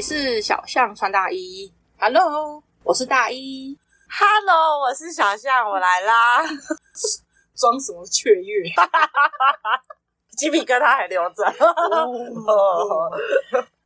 [0.00, 3.76] 里是小象穿大衣，Hello，我是大衣
[4.08, 6.38] ，Hello，我是小象，我来啦，
[7.54, 8.64] 装什么雀跃？
[10.38, 11.44] 鸡皮疙瘩还留着。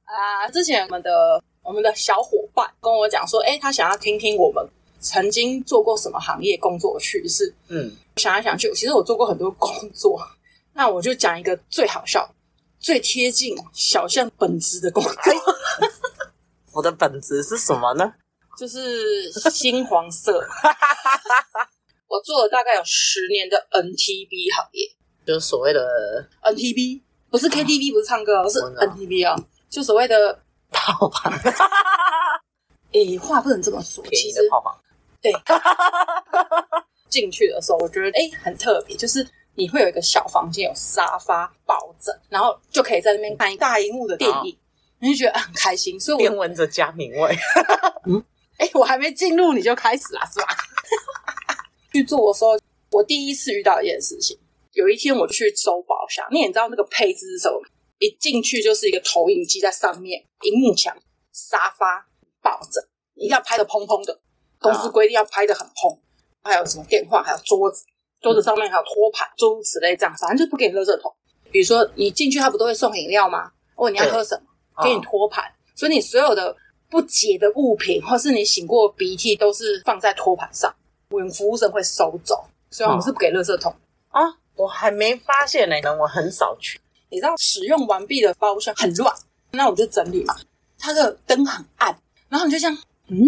[0.07, 4.65] 啊，之前我们的我们的小伙伴跟我讲说，哎，他想要听听我们
[5.01, 7.53] 曾经做过什么行业工作的趣事。
[7.67, 10.25] 嗯，想来想去，其实我做过很多工作，
[10.75, 12.31] 那我就讲一个最好笑。
[12.79, 15.13] 最贴近小象本质的工作，
[16.75, 18.13] 我的本质是什么呢？
[18.59, 20.39] 就是新黄色。
[22.09, 24.89] 我做了大概有十年的 NTB 行业，
[25.27, 29.37] 就是所谓的 NTB，不是 KTV，不是唱歌，是 NTB 啊，
[29.71, 30.39] 就所谓的
[30.71, 31.33] 套房。
[32.93, 34.41] 诶，话不能这么说，其实
[35.21, 35.33] 对。
[37.09, 39.27] 进去的时候，我觉得诶很特别，就是。
[39.57, 44.59] 你会有一个小房间，有沙发、抱枕，然后就可以在那边看一大荧幕的电影，
[45.05, 46.01] 你就觉得很开心。
[46.01, 47.37] 所以我边闻着嘉明味，
[48.09, 48.25] 嗯，
[48.57, 50.47] 哎，我还没进入你就开始了，是吧？
[51.93, 52.59] 去做的时候，
[52.91, 54.39] 我第一次遇到一件事情。
[54.73, 57.61] 有一天我去收包厢，你也知道那个配置是什么？
[57.99, 60.97] 一进去就是一个投影机在上面，荧幕墙、
[61.33, 62.09] 沙发、
[62.43, 62.83] 抱枕，
[63.15, 64.19] 一定要拍的砰砰的。
[64.59, 65.97] 公司规定要拍的很砰，
[66.43, 67.85] 还有什么电话，还有桌子。
[68.21, 71.15] 桌子上面还有托盘，诸如此类，这样反正就不给你热热桶。
[71.53, 73.53] 比如说你进去，他不都会送饮料吗？
[73.77, 74.47] 问你要喝什么，
[74.83, 75.45] 给你托盘。
[75.75, 76.57] 所以你所有的
[76.89, 80.75] 不洁的物品，或是你醒过鼻涕，都是放在托盘上，
[81.11, 82.45] 我们服务生会收走。
[82.71, 83.75] 所以我们是不给垃圾桶
[84.09, 84.21] 啊。
[84.57, 86.81] 我还没发现呢，我很少去。
[87.09, 89.15] 你知道使用完毕的包厢很乱，
[89.53, 90.35] 那我就整理嘛。
[90.79, 91.97] 它的灯很暗，
[92.29, 92.79] 然后你就这样。
[93.07, 93.19] 嗯，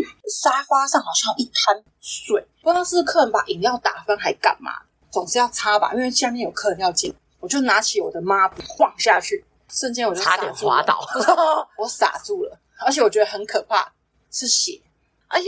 [0.43, 4.73] 沙发上好像一滩水，不知道是客人把饮料打翻还干嘛，
[5.11, 7.15] 总是要擦吧，因为下面有客人要进。
[7.41, 11.01] 我就拿起我的抹布晃下去，瞬间我就差点滑倒，
[11.77, 13.93] 我傻住了，而且我觉得很可怕，
[14.31, 14.81] 是血，
[15.29, 15.45] 哎呀，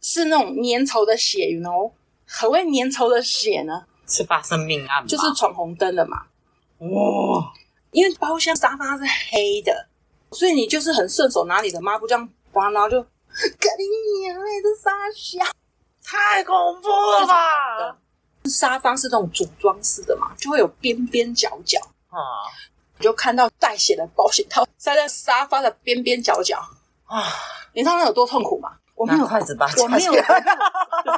[0.00, 1.92] 是那种粘稠的血，you know？
[2.26, 3.84] 何谓粘稠的血呢？
[4.06, 5.06] 是发生命案？
[5.06, 6.22] 就是闯红灯的嘛。
[6.78, 7.44] 哇、哦，
[7.92, 9.86] 因为包厢沙发是黑的，
[10.32, 13.04] 所以你就是很顺手拿你的抹布这样刮，然后就。
[13.60, 15.46] 干你眼泪的沙箱
[16.02, 17.96] 太恐怖了吧？
[18.46, 22.18] 沙发是那种组装式的嘛，就会有边边角角啊。
[23.00, 26.58] 你就看到带血的保险套塞在沙发的边边角角
[27.06, 27.24] 啊！
[27.72, 28.76] 你知道那有多痛苦吗？
[28.94, 29.66] 我没有筷子吧？
[29.78, 30.12] 我没有，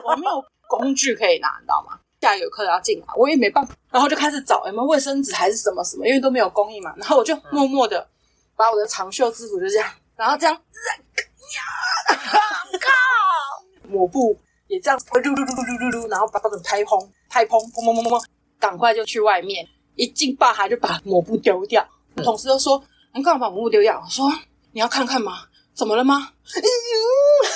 [0.04, 1.98] 我没有工具可以拿，你知道吗？
[2.20, 6.94] 下有客人要进来，我也没办法，然后就开始找有没有卫生纸还是什么什么，因为都没有供应嘛。
[6.96, 8.08] 然后我就默默的
[8.54, 10.54] 把我的长袖制服就这样，然后这样。
[10.54, 12.20] 呀！
[12.80, 13.88] 靠！
[13.88, 14.38] 抹布
[14.68, 18.24] 也这样，噜噜噜噜噜噜，然后把包子拍蓬，拍蓬，砰砰砰砰砰，
[18.60, 19.66] 赶快就去外面。
[19.96, 21.86] 一进吧台就把抹布丢掉。
[22.16, 22.82] 嗯、同事都说
[23.14, 24.32] ：“你干嘛把抹布丢掉？”我说
[24.72, 25.44] ：“你要看看吗？
[25.74, 26.16] 怎么了吗？”
[26.54, 27.48] 哎呦，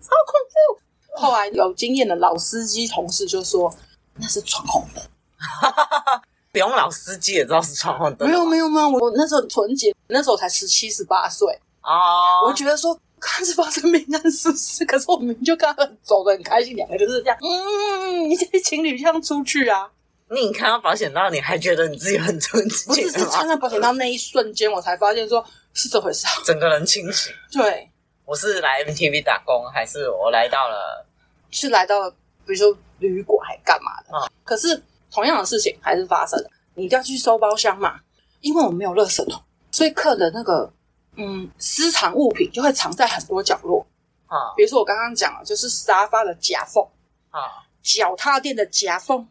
[0.00, 1.20] 超恐怖！
[1.20, 3.74] 后来有经验的老司机同事就说
[4.20, 5.02] ：“那是闯红灯。
[6.52, 8.28] ”不用老司机也知道是闯红灯。
[8.28, 11.48] 没有没有没有，我那时候很纯洁，那时候才十七十八岁。
[11.80, 12.48] 啊，oh.
[12.48, 14.84] 我觉得说看是发生命案是不是？
[14.84, 17.36] 可是我们就看他走的很开心，两个就是这样。
[17.42, 19.90] 嗯，你这情侣像出去啊？
[20.30, 22.86] 你看到保险套，你还觉得你自己很纯洁？
[22.86, 26.26] 不是，是看到保险套那一瞬间，我才发现说是这回事。
[26.44, 27.32] 整个人清醒。
[27.52, 27.90] 对，
[28.24, 31.06] 我是来 MTV 打工，还是我来到了？
[31.50, 32.10] 是来到了，
[32.46, 34.16] 比如说旅馆还干嘛的？
[34.16, 36.50] 啊、嗯，可是同样的事情还是发生了。
[36.74, 38.00] 你一定要去收包厢嘛，
[38.40, 40.72] 因为我们没有垃圾桶，所以客人那个。
[41.16, 43.86] 嗯，私藏物品就会藏在很多角落
[44.26, 46.84] 啊，比如说我刚刚讲了，就是沙发的夹缝
[47.30, 47.38] 啊，
[47.84, 49.24] 脚踏垫的夹缝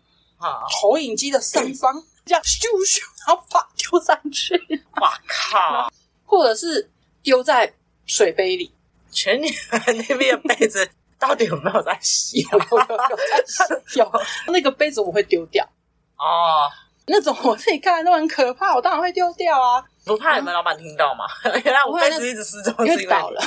[0.44, 4.56] 啊，投影机的上方，这样咻咻，然后把丢上去，
[5.02, 5.92] 哇靠！
[6.26, 7.74] 或者是丢在
[8.06, 8.74] 水杯里，
[9.12, 9.54] 全年
[10.10, 12.42] 那边的杯子到底有没有在洗？
[12.52, 14.12] 有有 有在洗，有
[14.48, 15.64] 那个杯子我会丢掉
[16.18, 16.70] 哦，
[17.06, 19.84] 那种我自己看来都很可怕，我当然会丢掉啊。
[20.06, 21.26] 不怕你们老板听到吗？
[21.64, 23.42] 原来我杯子一直失踪，因为倒了。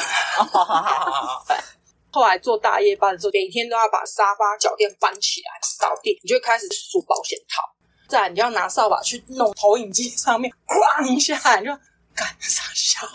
[2.17, 7.63] 后来做大夜班的时候，每天都要把沙发脚垫搬起来扫地，你就开始数保险套。
[8.09, 11.73] 再来，你就要拿扫把去弄投影机上面，哐一下你就
[12.15, 13.07] 干啥笑？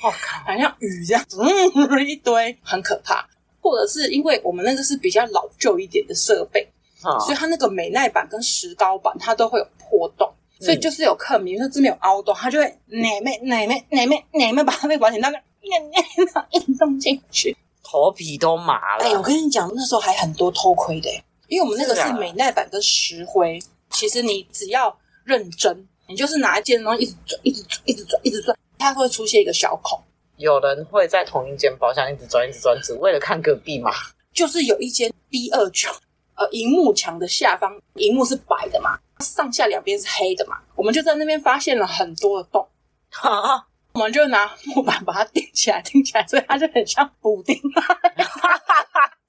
[0.00, 3.24] 好看，好像雨这样，嗯，一堆，很可怕。
[3.60, 6.68] 或者是因为我们那个是比较老旧一点的设备，
[7.04, 10.28] 哦、所以它那个美耐板跟石膏板它都会有破洞。
[10.60, 15.38] 所以就是有客民说这边有凹洞，他就会哪妹哪妹哪妹哪妹把他那保险套给
[15.68, 17.56] 硬弄进去，
[17.90, 19.04] 头皮都麻了。
[19.04, 21.08] 哎，我跟你讲，那时候还很多偷窥的，
[21.46, 23.58] 因为我们那个是美耐板跟石灰。
[23.90, 24.94] 其实你只要
[25.24, 29.98] 认真，你就是拿一件东西一直转，一直转，一直转，一直转，它会出现一个小孔。
[30.36, 33.90] 有人会在同一间包厢一直转，一直转，只为了看隔壁吗？
[34.34, 35.90] 就是有一间 B 二九，
[36.34, 42.68] 呃，荧幕墙的下方，荧幕是白的嘛，上下两边是黑的嘛，我们就在那边发现了很多的洞，
[43.10, 43.66] 哈，
[43.98, 47.60] 我们就拿木板把它顶起来，顶起来，所以它就很像补丁。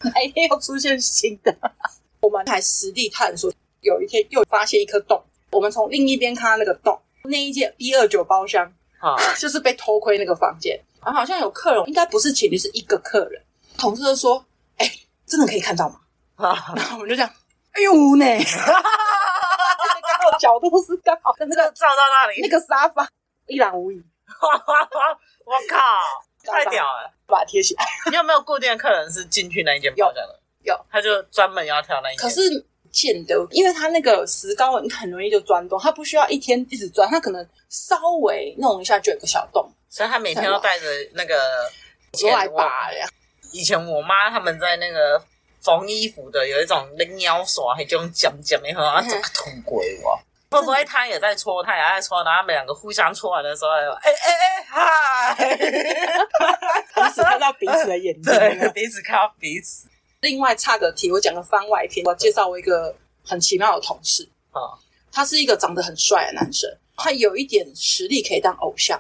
[0.04, 1.52] 哪一天又出现新的？
[2.22, 3.52] 我们还实地探索，
[3.82, 5.20] 有一天又发现一颗洞，
[5.50, 10.80] 我们从另一边看到那个洞，那一间 B 二九包厢，啊，就是被偷窥那个房间。
[11.04, 13.42] 然后好像有客人，应该不是情侣，是一个客人。
[13.76, 14.46] 同事就说
[14.78, 16.02] ：“哎、欸，真的可以看到吗？”
[16.38, 17.34] 然后我们就这样，
[17.72, 18.26] 哎呦呢，
[20.06, 23.10] 刚好角度是刚好跟那个照到那里，那个沙发
[23.48, 24.00] 一览无遗。
[25.46, 27.12] 我靠，太屌了！
[27.26, 27.84] 把它贴起来。
[28.10, 30.40] 你有没有固定的客人是进去那一间包厢的？
[30.64, 32.22] 有，他就专门要挑那一间。
[32.22, 39.72] 可是见得，因为他那个石膏，你很容易就钻洞，他不需要一天一直钻，他可能稍微弄一下就有个小洞。
[39.90, 41.36] 所以他每天都带着那个
[42.32, 43.08] 来拔呀。
[43.52, 45.20] 以前我妈他们在那个
[45.62, 50.20] 缝衣服的，有一种拎腰锁，还就用剪剪没很好，整个痛鬼哇！
[50.50, 55.56] 会不会他也在搓，他也在搓，然后他们两个互相搓完的时候，哎哎哎嗨，
[56.96, 59.88] 彼此看到彼此的眼睛，对，彼此看到彼此。
[60.22, 64.60] 另外差个题，我讲个番外篇，我介绍我一个很奇妙的同事啊，
[65.12, 69.00] 他是一个长得很帅的男生，他有一点实力可以当偶像。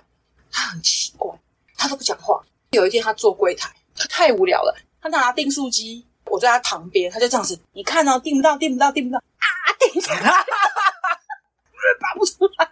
[0.51, 1.31] 他很奇怪，
[1.77, 2.41] 他都不讲话。
[2.71, 9.45] 有一天，他坐柜台，他太无聊了，他拿订书机，我在他旁边，他就这样子，你看哦，订不到，订不到，订不到啊，
[9.79, 10.31] 订不到，
[12.01, 12.67] 拔不出来，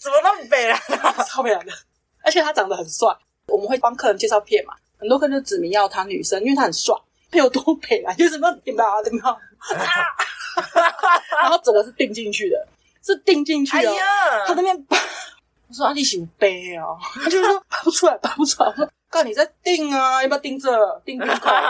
[0.00, 0.78] 怎么那么北啊？
[1.54, 1.72] 超北的，
[2.24, 3.08] 而且他长得很帅，
[3.48, 6.94] 我们会帮客人介绍片嘛，很多客人就指名要他女生，因为他很帅，
[7.30, 9.38] 他有多北来，就是么订不到，订不到，
[11.42, 12.66] 然后整个是订进去的，
[13.04, 14.86] 是订进去的，哎呀，他那边。
[15.68, 18.68] 我说阿弟行背哦，他就说拔不出来，拔不出来。
[18.68, 20.22] 我说哥，你在定啊？
[20.22, 20.70] 要不要定这？
[21.04, 21.60] 订订快，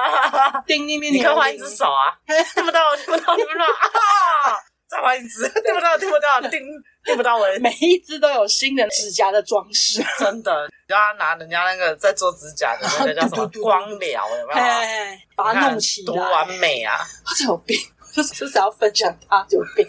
[0.66, 1.10] 订那边。
[1.10, 2.12] 你可以换一只手啊！
[2.54, 4.52] 看不到，听不到，听不到啊！
[4.88, 6.60] 再换一只， 听不到，听不到，订
[7.04, 7.46] 订不到 我。
[7.60, 10.68] 每一只都有新的指甲的装饰，真的。
[10.86, 15.18] 然后拿人家那个在做指甲的那个叫什么光疗，有没有？
[15.36, 16.98] 把它弄起来，多完美啊！
[17.24, 17.76] 他有病，
[18.14, 19.86] 就 是就是要分享他有病。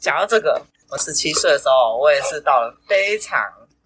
[0.00, 0.64] 讲到这个。
[0.88, 3.36] 我十七岁的时候，我也是到了非常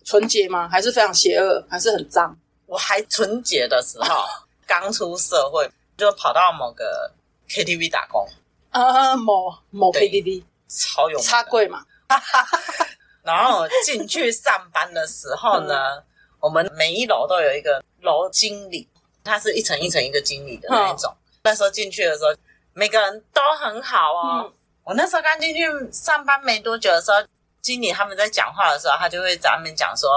[0.05, 0.69] 纯洁吗？
[0.71, 1.67] 还是非常邪恶？
[1.71, 2.37] 还是很脏？
[2.67, 4.27] 我还纯洁的时候，
[4.67, 5.67] 刚出社会，
[5.97, 7.11] 就跑到某个
[7.49, 8.29] KTV 打工。
[8.71, 11.85] 啊，某某 PDD 超有插柜嘛。
[13.23, 16.05] 然后进去上班的时候呢，嗯、
[16.41, 18.89] 我们每一楼都有一个楼经理，
[19.23, 21.13] 他是一层一层一个经理的那一种。
[21.13, 22.35] 嗯、那时候进去的时候，
[22.73, 24.45] 每个人都很好哦。
[24.45, 24.53] 嗯。
[24.83, 25.63] 我那时候刚进去
[25.93, 27.19] 上班没多久的时候，
[27.61, 30.09] 经理他们在讲话的时候，他就会在那边讲说，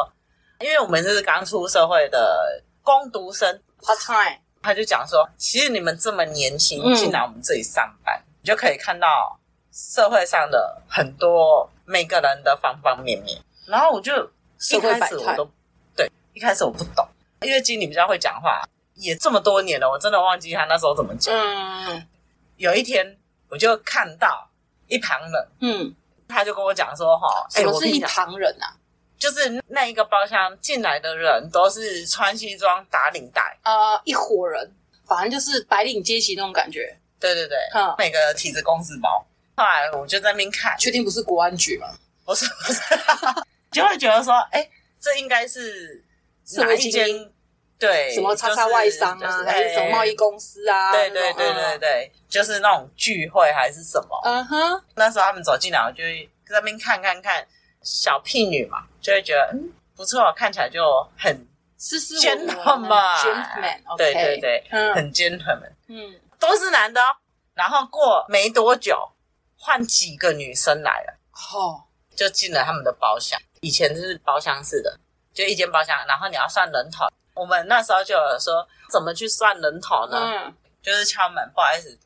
[0.59, 9.39] 因为我们是刚出社会的工读生，part time，他就讲说，其实你们这么年轻进来我们这里上班，嗯、你就可以看到
[9.71, 13.41] 社会上的很多每个人的方方面面。
[13.65, 14.13] 然后我就
[14.69, 15.49] 一开始我都
[15.95, 17.07] 对，一开始我不懂，
[17.41, 18.61] 因为经理比较会讲话，
[18.93, 21.33] 也这么多年了，我真的忘记他那时候怎么讲。
[21.33, 22.05] 嗯，
[22.57, 23.17] 有一天
[23.49, 24.49] 我就看到。
[24.87, 25.95] 一旁人，嗯，
[26.27, 28.75] 他就跟我讲说，哈，什么是一旁人啊？
[29.17, 34.71] 就是那一个包厢进来的人都是穿西装打领带，啊、呃，一伙人，
[35.07, 36.95] 反正就是白领阶级那种感觉。
[37.23, 39.25] 对对对，嗯，每个体质公司包。
[39.55, 41.87] 后来我就在那边看，确定不是国安局吗？
[42.25, 42.81] 不是不是，
[43.71, 46.03] 就会觉得说，哎，这应该是
[46.57, 47.31] 哪一间？
[47.79, 50.91] 对，什么叉叉外商啊，还是什么贸易公司啊？
[50.91, 54.21] 对对对对对，就是那种聚会还是什么？
[54.23, 54.83] 嗯哼。
[54.95, 57.45] 那时候他们走进来，我就会在那边看看看，
[57.81, 60.81] 小屁女嘛，就会觉得嗯不错，看起来就
[61.17, 61.45] 很
[61.77, 64.63] gentleman，gentleman，对对对，
[64.93, 66.15] 很 gentleman，嗯，
[66.47, 67.05] 都是男的哦。
[67.53, 68.97] 然后过没多久，
[69.57, 71.13] 换几个女生来了，
[71.53, 71.83] 哦，
[72.15, 73.39] 就进了他们的包厢。
[73.61, 74.99] 以前就是包厢式的，
[75.33, 77.05] 就一间包厢，然后你要算人头。
[77.35, 80.17] 我们那时候就有说怎么去算人头呢？
[80.19, 81.97] 嗯，就是敲门，不好意思，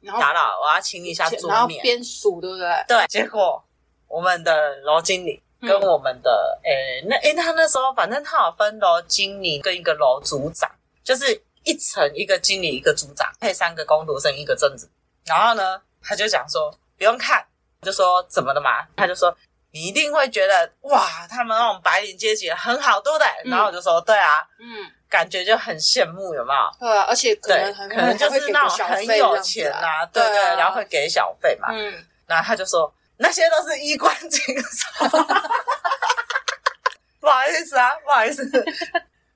[0.00, 2.84] 然后打扰，我要清一下桌面，然后边数，对不对？
[2.88, 3.06] 对。
[3.06, 3.62] 结果
[4.08, 10.70] 我们的楼经理跟我们的诶、嗯欸，那诶、欸，他那时候反正他有分楼经理跟一个楼组长，
[11.02, 14.88] 就是一层一个经理一个组长配三个工读生一个正职。
[15.24, 17.44] 然后呢，他就讲说不用看，
[17.82, 18.86] 就说怎么了嘛？
[18.96, 19.36] 他就说。
[19.76, 23.26] 你一定会觉得哇，他们那种白领阶级很好，对不对？
[23.50, 26.60] 然后我就说对啊，嗯，感觉就很羡慕，有没有？
[26.78, 31.92] 对啊，而且可能可能就是那种很有钱啊，对对，然后会给小费嘛，嗯，
[32.28, 35.08] 然后他就说那些都是衣冠禽兽，
[37.18, 38.48] 不好意思啊，不好意思，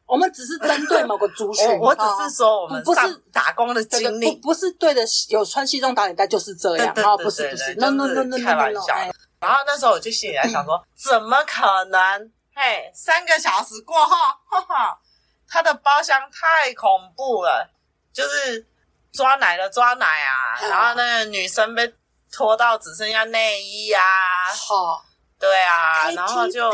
[0.09, 1.69] 我们只是针对某个族群。
[1.79, 3.00] 我我只是说我们不是
[3.33, 6.95] 打工的经历，不不是对的，有穿西装打领带就是这样。
[7.05, 8.95] 哦不是不是，no no no no no，开玩笑。
[9.38, 12.33] 然后那时候我就心里在想说，怎么可能？
[12.55, 14.17] 嘿，三个小时过后，
[14.49, 14.99] 哈哈，
[15.47, 17.71] 他的包厢太恐怖了，
[18.12, 18.67] 就是
[19.12, 21.95] 抓奶的抓奶啊，然后那个女生被
[22.33, 24.03] 拖到只剩下内衣啊。
[24.53, 25.05] 好。
[25.41, 26.69] 对啊，然后就，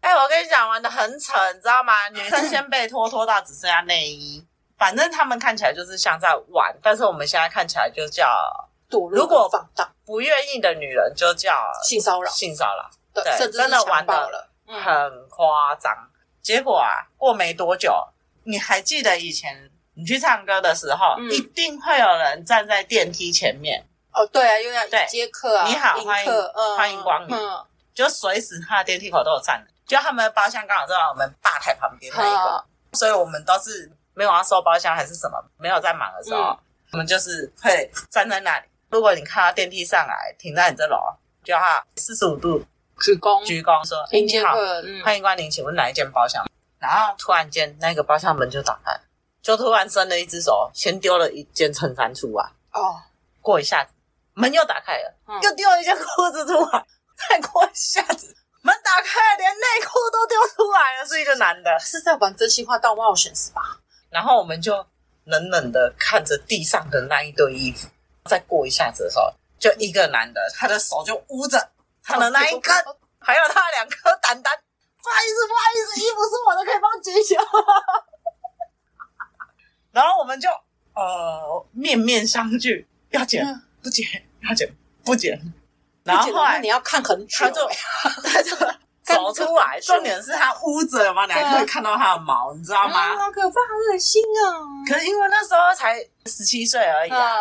[0.00, 2.08] 哎，我跟你讲，玩的很扯，你知道吗？
[2.08, 4.44] 女生 先被拖拖到只剩下内衣，
[4.78, 8.26] 反正他们看起来就是像在玩，但是我们现在看起来就叫
[8.88, 9.10] 堕落。
[9.10, 11.52] 如果放荡不愿意的女人就叫
[11.84, 15.92] 性骚扰，性骚扰，对，真的玩的很夸张。
[16.42, 17.92] 结果啊，过没多久，
[18.44, 23.86] 你还记得以前你去唱歌的时候，一定会有人站在电梯前面。
[24.12, 25.68] 哦，对啊，又要接客啊！
[25.68, 26.32] 你好，欢迎，
[26.76, 27.36] 欢迎光临。
[27.94, 36.56] 就随时他的电梯口都有站的，就他们的包厢刚好在我们吧台旁边那一个，所以我们都是没有要收包厢还是什么，没有在忙的时候，
[36.92, 38.66] 我们就是会站在那里。
[38.88, 40.96] 如果你看到电梯上来停在你这楼，
[41.42, 41.60] 就要
[41.96, 42.64] 四十五度
[43.00, 44.54] 鞠躬，鞠躬说：“你好，
[45.04, 46.46] 欢迎光临，请问哪一间包厢？”
[46.78, 48.96] 然后突然间那个包厢门就打开，
[49.42, 52.44] 就突然伸了一只手，先丢了一件衬衫出来。
[52.74, 52.94] 哦，
[53.40, 53.92] 过一下子。
[54.34, 56.86] 门又打开了，嗯、又丢了一件裤子出来，
[57.28, 63.80] 再过一下子，门打开了，连内裤都丢出来了，是一个男的，是在玩真心话大冒险是吧？
[64.10, 64.86] 然后我们就
[65.24, 67.88] 冷冷的看着地上的那一堆衣服，
[68.24, 71.70] 再过一下子的时候，就一个男的，他的手就捂着
[72.02, 72.74] 他的那一根，
[73.18, 74.52] 还有他两颗蛋蛋，
[75.02, 77.36] 不好意思，不好意思，衣服是我的，可以帮我解一下。
[79.92, 80.48] 然后我们就
[80.94, 83.44] 呃面面相觑，要捡。
[83.46, 84.04] 嗯不剪，
[84.42, 84.70] 要剪，
[85.06, 85.40] 不剪。
[86.04, 87.68] 然后后来你要看很久，他就
[88.24, 88.56] 他就
[89.02, 89.78] 走出来。
[89.80, 93.16] 重点是他捂着嘛，你还可以看到他的毛，你知道吗？
[93.18, 94.42] 好可怕，好恶心啊！
[94.88, 97.36] 可是因为那时候才十七岁而已啊，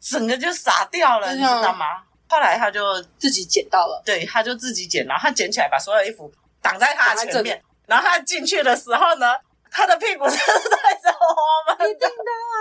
[0.00, 1.86] 整个就傻掉了，你知道吗？
[2.28, 7.62] 后来他就自己捡到了，对，他就自己捡，然后他捡起来，把所有衣服挡在他的前面。
[7.86, 9.26] 然后他进去的时候呢，
[9.70, 12.56] 他的屁股是对着我们，一定的啊。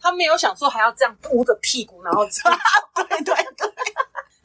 [0.00, 2.24] 他没有想说还要这样捂着屁股，然后
[2.94, 3.34] 对，对对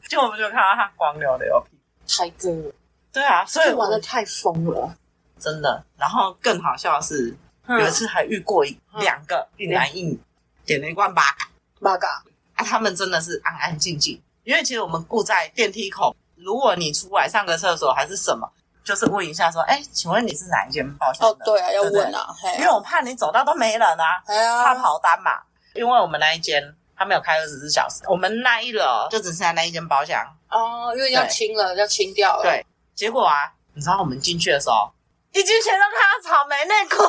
[0.09, 2.73] 对，就我们就看到他光溜溜屁，太真了。
[3.13, 4.95] 对啊，所以玩的太疯了，
[5.39, 5.83] 真的。
[5.97, 7.35] 然后更好笑的是，
[7.67, 10.19] 有一次还遇过一两个一男一女，
[10.65, 11.49] 点了一罐八嘎
[11.79, 12.23] 八嘎
[12.55, 14.21] 啊，他们真的是安安静静。
[14.43, 18.49] 因为其实我们顾在电梯口，如果你出来上个厕所还是什么，
[18.83, 21.35] 就是问一下说，哎，请问你是哪一间包厢的？
[21.35, 24.23] 哦，对啊，要问啊，因为我怕你走到都没人啊，
[24.63, 25.31] 怕跑单嘛。
[25.75, 30.21] 因为我们那一间他没有开二十四小时，我们那一楼就只剩下那一间包厢。
[30.49, 32.43] 哦，因为要清了，要清掉了。
[32.43, 34.91] 对，结果啊，你知道我们进去的时候，
[35.31, 37.01] 一进去都看到草莓内裤，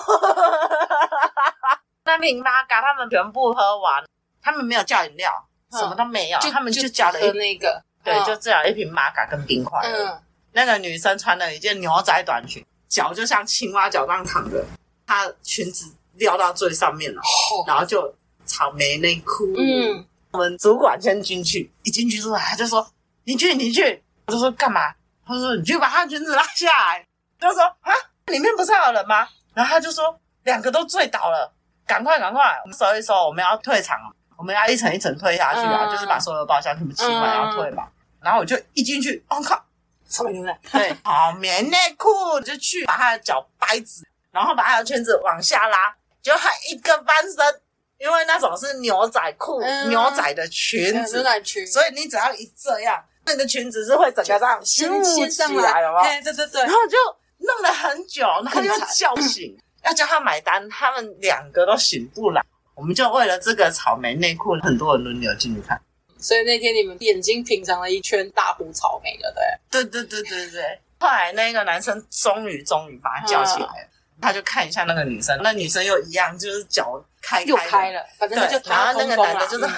[2.06, 4.04] 那瓶玛嘎他们全部喝完，
[4.40, 5.28] 他们没有叫饮料，
[5.72, 9.80] 什么都没有，他们就叫了一那个，对，就只有一瓶玛嘎跟冰块。
[9.82, 14.64] 嗯，那个女生穿了一件牛仔短裙，脚就像青蛙脚这样躺着，
[15.04, 17.20] 她裙子掉到最上面了，
[17.66, 18.14] 然后就。
[18.50, 22.84] 草莓内裤，嗯，我们主管先进去，一进去之后，他就说
[23.22, 24.92] ：“你去，你去。”我就说：“干嘛？”
[25.24, 27.06] 他说：“你去把他裙子拉下来。”
[27.40, 27.92] 就说：“啊，
[28.26, 31.52] 里面不是还有人吗？”然后他就说：“两个都醉倒了，
[31.86, 33.96] 赶快，赶快，我们收一收，我们要退场，
[34.36, 37.84] 我们要一层一层退下去啊，嗯、就是把所有包厢全部清完要退嘛。
[37.84, 37.92] 嗯”
[38.22, 39.64] 然后我就一进去，我、哦、靠，
[40.08, 47.60] 草莓牛仔，对， 草莓内裤就去把他的脚掰直，然后把他的裙子往下拉，就他一个翻身。
[48.00, 55.22] 因为那种是牛仔裤、嗯、牛仔的裙子，裙所以你只要一这样，那你的裙子是会整个这样掀起
[55.58, 56.02] 来了吗？
[56.02, 56.96] 对对对，然后就
[57.38, 59.54] 弄了很久，然后又叫醒，
[59.84, 62.42] 要叫他买单，他们两个都醒不来。
[62.74, 65.78] 我们就为了这个草莓内裤，很多人轮流进去看。
[66.18, 69.30] 所以那天你们眼睛品尝了一圈大湖草莓了，
[69.70, 69.84] 对？
[69.84, 70.80] 对对对对对对。
[70.98, 73.89] 后来那个男生终于终于把他叫起来了，嗯、
[74.20, 77.02] 他就看一下那个女生，那女生又一样，就是脚。
[77.22, 79.68] 开又开了，反正就然后那个男的就是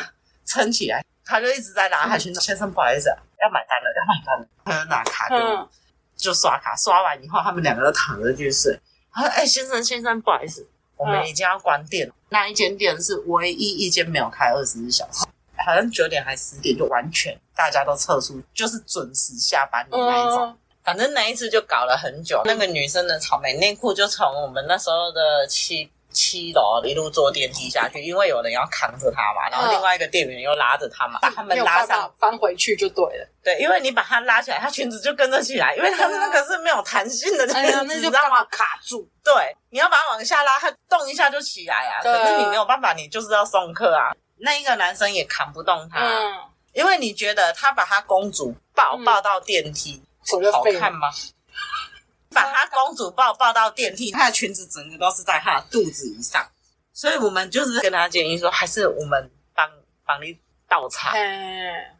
[0.45, 2.17] 撑起来，他就一直在拿他。
[2.17, 3.09] 先生，不好意思，
[3.41, 4.47] 要买单了，要买单了。
[4.65, 5.69] 他就拿卡给我，
[6.17, 6.77] 就刷卡。
[6.77, 8.79] 刷完以后，他们两个都躺着去睡。
[9.13, 10.65] 他说：“哎，先生，先生，不好意思，
[10.97, 12.15] 我们已经要关店了。
[12.29, 15.27] 那一间店是唯一一间没有开二十四小时，
[15.67, 20.57] 好像九点还十点就完全大家都撤出，就是准时下班的那一种。
[20.85, 22.43] 反正那一次就搞了很久。
[22.45, 25.91] 那个女生的草莓内裤就从我们那时候的七。
[26.15, 33.27] 七楼一路坐电梯下去，因为有人要扛着她嘛，然后另外一个店员又拉着她嘛，把他们拉上翻回去就对了。
[33.43, 39.09] 对，因为你把她拉起来，她裙子就跟着起来，因为他 那个是没有弹性的那个，那就让他卡住。
[39.25, 42.03] 对，你要把它往下拉，它动一下就起来啊。
[42.03, 44.13] 可是你没有办法，你就是要送客啊。
[44.37, 46.41] 那一个男生也扛不动她，嗯，
[46.75, 50.03] 因为你觉得他把他公主抱抱到电梯，
[50.53, 51.09] 好看吗？
[52.35, 56.47] 把她公主抱抱到电梯， 她的裙子整个都是在她的肚子以上，
[56.93, 59.69] 所以我们就是跟她建议说，还是我们帮
[60.07, 60.39] 帮你
[60.69, 61.13] 倒茶，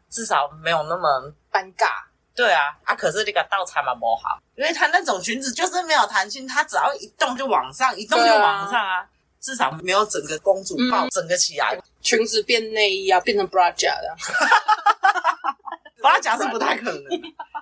[0.09, 1.87] 至少没有那么尴尬。
[2.35, 9.05] 对啊，啊，可是那个倒茶嘛不好，因为她那种裙子就是没有弹性，她只要一动就往上，一动就往上啊，
[9.39, 14.15] 至少没有整个公主抱整个起来，裙子变内衣啊，变成 bra 夹的。
[16.03, 17.03] bra 夹是不太可能。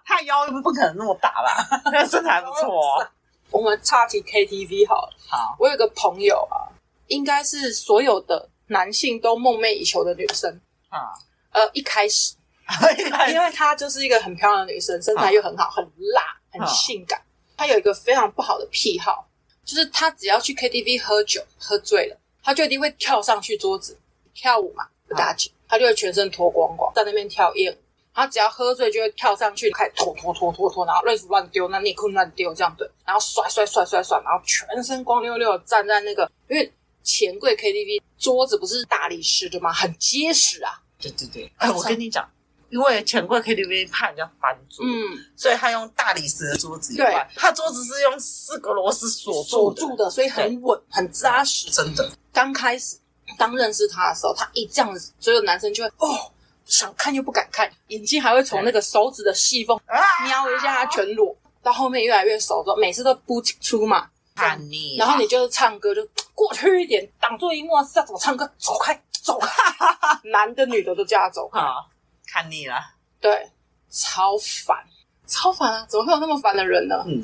[0.03, 1.81] 他腰不可能那么大吧？
[1.91, 3.07] 那 身材不错哦。
[3.51, 5.13] 我们岔题 KTV 好了。
[5.29, 6.67] 好，我有个朋友啊，
[7.07, 11.13] 应该是所有的男性都梦寐以求的女生啊。
[11.51, 12.33] 呃， 一开始，
[13.31, 15.83] 因为她就是一个很漂亮的女生，身材又很好，很
[16.15, 17.21] 辣，很性感。
[17.55, 19.27] 她有一个非常不好的癖好，
[19.63, 23.97] 就是她只要去 KTV 喝酒，喝醉了，她就一定会跳上去桌子
[24.33, 27.77] 跳舞嘛，不打紧，她就会全身脱光光，在那边跳艳舞。
[28.13, 36.71] 他只要喝醉，就会跳上去，开始脱脱脱脱脱，然后内裤乱丢，那内裤乱丢，这样对，然后甩甩甩甩甩，然后全身光溜溜的站在那个，因为
[37.03, 39.71] 钱柜 KTV 桌子不是大理石的吗？
[39.71, 40.81] 很结实啊。
[40.99, 42.29] 对对对，哎，我跟你讲，
[42.69, 46.95] 因为钱柜 KTV 怕人家翻桌，嗯，所以他用大理石的桌子。
[46.95, 51.71] 对，他桌子是用四个螺丝锁锁住的，所以很稳，很扎实。
[51.71, 52.97] 真的，刚开始
[53.37, 56.31] 刚认识他的时候，他一这样子，所有男生就会哦。
[56.71, 59.77] 想看又不敢看，眼睛还会从那个手指的细缝
[60.23, 61.35] 瞄一下他全裸。
[61.61, 64.95] 到后面越来越熟之后，每次都不出嘛，看你。
[64.97, 66.01] 然后你就是唱歌就
[66.33, 68.49] 过去一点，挡住一幕是要怎么唱歌？
[68.57, 69.51] 走开，走开！
[70.31, 71.59] 男的女的都叫他走开。
[72.25, 72.75] 看腻了，
[73.19, 73.51] 对，
[73.91, 74.77] 超烦，
[75.27, 75.85] 超烦啊！
[75.89, 77.03] 怎么会有那么烦的人呢？
[77.05, 77.21] 嗯。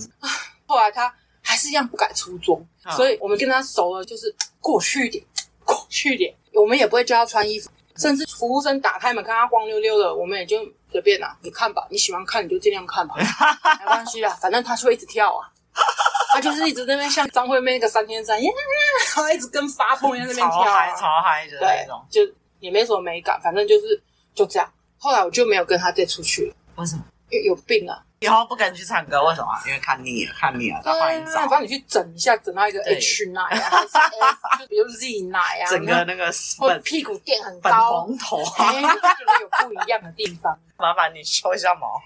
[0.68, 5.26] 后来他还是一样不改初衷，所以我们跟他熟了，就是过去一点，
[5.64, 6.36] 过去一点。
[6.54, 7.70] 我们也不会叫他穿衣服。
[7.98, 10.58] 甚至服务生打开门看他光溜溜的，我们也就
[10.92, 11.38] 随便啦。
[11.42, 13.16] 你看吧，你喜欢看你就尽量看吧，
[13.80, 15.50] 没关系啦，反正他就会一直跳啊，
[16.34, 18.50] 他就是一直在那边像张惠妹那个三天三夜，
[19.14, 22.22] 他一直跟发疯一样在那边跳，超嗨超嗨的那种，就
[22.60, 24.02] 也没什么美感，反正就是
[24.34, 24.72] 就这样。
[25.00, 27.04] 后来我就没有跟他再出去了，为什么？
[27.30, 28.04] 因为有病啊。
[28.20, 29.48] 以后不敢去唱歌，为什么？
[29.68, 31.48] 因为看腻了，看腻了，再换一张。
[31.48, 33.86] 帮你去整一下，整到一个 H 奶啊，
[34.58, 37.70] 就比如 Z 奶啊， 整个那个粉屁股垫很高，
[38.08, 40.58] 粉红头，觉得有不一样的地方。
[40.78, 42.02] 麻烦你修一下毛。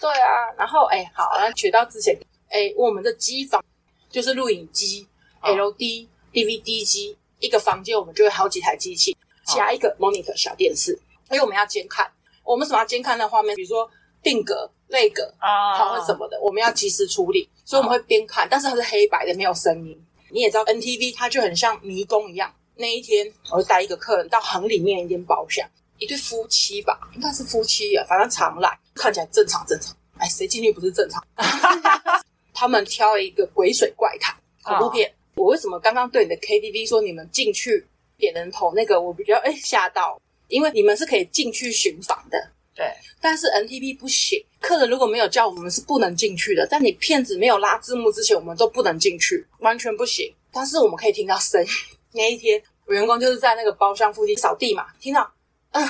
[0.00, 3.64] 对啊，然后哎，好，然后取到之前，哎，我们的机房
[4.10, 5.06] 就是录影机、
[5.42, 10.92] LD、DVD 机，一个房间我们就有好几台机器，加一个 monitor 小电视，
[11.30, 12.10] 因为我们要监看。
[12.42, 13.54] 我们什么要监看那画面？
[13.54, 13.88] 比如说
[14.22, 14.68] 定格。
[14.92, 19.98] 那个啊，或者什么的，我们要及时处理，所以我们会边看，但是它是黑白的，没有声音。
[20.30, 22.54] 你也知道，NTV 它就很像迷宫一样。
[22.76, 25.66] 那一天，我会带一个客人到行里面一间包厢，
[25.98, 29.96] 一对夫妻吧，应该是夫妻啊，反正常来，看起来正常正常。
[30.18, 31.22] 哎，谁进去不是正常？
[32.52, 35.12] 他们挑了一个鬼水怪谈恐怖片。
[35.34, 37.86] 我为什么刚刚对你的 KTV 说你们进去
[38.18, 42.50] 点人头那个，我比较哎吓到，因为你们是可以进去寻访的。
[42.74, 46.66] 对，但是 NTV 不行，客人如果没有叫我们是不能进去的。
[46.66, 50.32] 在你片子没有拉字幕之前，我们都不能进去，完全不行。
[50.52, 51.68] 但是我们可以听到声音。
[52.12, 55.30] 那一天，员工就是在那个包厢附近扫地嘛，听到
[55.72, 55.86] 嗯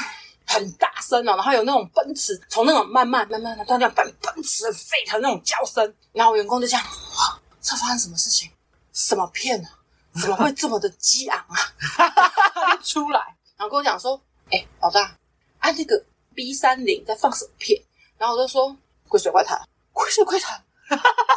[0.46, 8.50] 很大声哦，然后有那种奔驰，从那种慢慢慢慢的到这样奔奔驰沸腾那种叫声，然后员工就这样哇，这发生什么事情？
[8.92, 9.68] 什么片啊？
[10.20, 11.56] 怎么会这么的激昂啊？
[11.96, 13.20] 哈哈哈出来，
[13.56, 15.16] 然后跟我讲说，哎、老大，
[15.58, 16.02] 按、啊、这个。
[16.34, 17.78] B 三零在放什么片？
[18.22, 18.70] 然后我就说
[19.08, 19.58] 《鬼水怪谈》，
[19.92, 20.56] 《鬼水怪谈》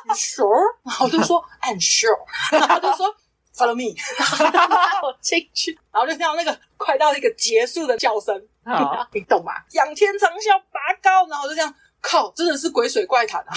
[0.06, 0.76] ，You sure？
[0.84, 2.16] 然后我就说 I'm sure。
[2.52, 3.08] 然后他就说
[3.56, 3.96] Follow me。
[4.54, 9.54] 然后我进去，然后就听到那个快到一个结束的叫声，好 你懂吗？
[9.72, 13.56] 仰天长啸拔高，然后我就这样靠，真的是《鬼水怪谈》啊！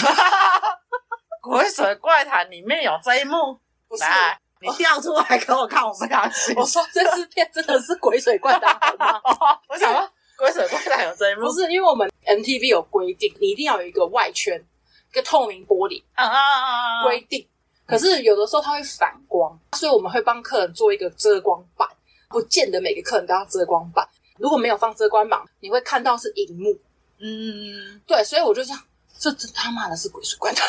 [1.42, 6.56] 《鬼水怪谈》里面有这一幕，不是来你调出来给我看，我不相信。
[6.56, 9.20] 我说这支片真的是《鬼水怪谈》吗？
[9.68, 10.10] 我想说。
[10.38, 11.46] 鬼水怪谈有这一幕？
[11.46, 14.64] 不是，因为我们 MTV 有规定，你一定要有一个外圈，
[15.10, 17.02] 一个透明玻璃啊啊啊！
[17.02, 17.44] 规定。
[17.84, 21.88] 可是有的时候它会反光，所以我们会帮客人做一个遮光板，
[22.28, 24.08] 不见得每个客人都要遮光板。
[24.38, 26.78] 如果没有放遮光板，你会看到是荧幕。
[27.18, 28.80] 嗯，对，所以我就这样，
[29.18, 30.64] 这真他妈的是鬼水怪谈。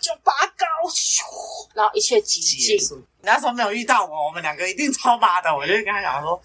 [0.00, 1.20] 就拔高，咻，
[1.74, 2.96] 然后一切寂静。
[2.96, 5.54] 你那时候没有遇到我，我们两个一定超麻的。
[5.54, 6.40] 我就跟他讲说，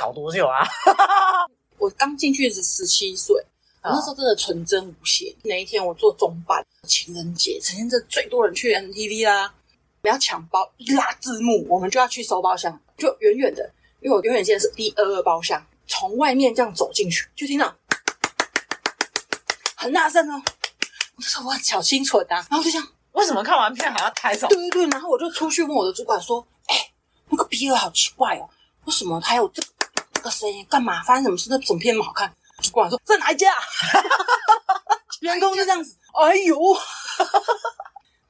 [0.00, 0.66] 搞多久啊？
[1.76, 3.36] 我刚进去是十七岁，
[3.82, 5.36] 我那时候真的纯真无邪。
[5.42, 9.52] 那一天我做中班，情人节，呈现这最多人去 NTV 啦。
[10.00, 17.74] 不要抢包，一拉字幕，我们就要去收包厢，就远远的，因为我永远记得是第二二包厢，从外面这样走进去，就听到
[19.76, 20.42] 很大声哦。
[21.16, 24.46] 我就说我小清纯啊，然后就这样，为什么看完片还要抬手？
[24.48, 26.92] 对对对，然后我就出去问我的主管说：“哎、欸，
[27.28, 28.48] 那个 B 二好奇怪哦，
[28.86, 29.68] 为什么还有这个？”
[30.20, 31.02] 这个声音干嘛？
[31.02, 31.48] 发生什么事？
[31.48, 32.30] 那整片那么好看，
[32.60, 33.54] 主管说，这哪一家？
[35.20, 35.96] 员工就这样子。
[36.12, 36.58] 哎呦，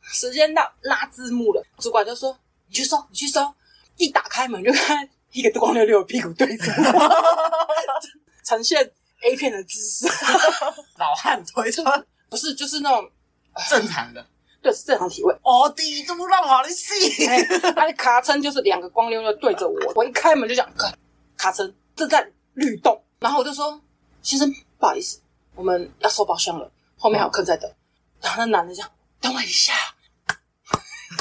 [0.05, 2.38] 时间到拉字幕了，主管就说
[2.70, 3.53] ：“你去收，你去收。”
[3.98, 6.72] 一打开门就看一个光溜溜的屁股对着
[8.44, 8.88] 呈现
[9.24, 10.07] A 片的姿势，
[10.96, 11.83] 老汉推车，
[12.29, 13.11] 不是，就是那种
[13.68, 14.24] 正常的，
[14.62, 15.35] 对，是正常体位。
[15.42, 17.26] 哦，第一都让我的戏，
[17.74, 20.96] 他的卡称就是两个光溜溜对着我，我一开门就讲，看
[21.37, 21.74] 卡称。
[22.01, 23.79] 正在律动，然后我就说
[24.23, 25.21] ：“先生，不好意思，
[25.55, 27.71] 我们要收包厢了，后面还有客在等。”
[28.23, 29.75] 然后那男的这样：“等我一下。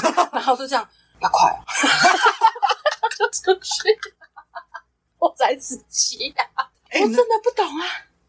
[0.32, 0.88] 然后就这样
[1.20, 1.60] ：“要快 啊！”
[3.14, 4.00] 就出去，
[5.18, 6.48] 我在自己呀，
[6.94, 7.86] 我真的不懂啊。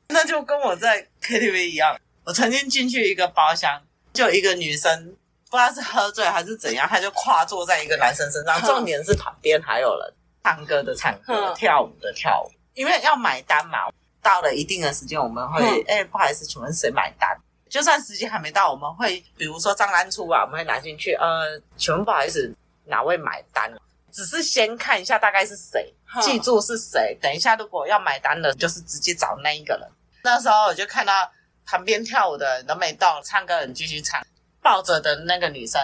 [0.09, 5.15] 那就跟我在 KTV 一样，我曾经进去一个包厢，就一个女生，
[5.49, 10.13] 不知道是喝醉还是怎样，她就跨坐在一个男生身上，重点是旁边还有人。
[10.43, 13.79] 唱歌的唱歌，跳舞的跳舞，因为要买单嘛。
[14.23, 17.35] 到了一定的时间，我们会哎、欸，不好意思，请问谁买单？
[17.67, 21.15] 就算时间还没到，我们会比如说账单出啊，我们会拿进去。
[21.15, 23.73] 呃，请问不好意思，哪位买单？
[24.11, 27.17] 只是先看一下大概是谁，记住是谁。
[27.19, 29.89] 等一下如果要买单的，就是直接找那一个人。
[30.23, 31.27] 那时候我就看到
[31.65, 34.23] 旁边跳舞的人都没动，唱歌人继续唱，
[34.61, 35.81] 抱着的那个女生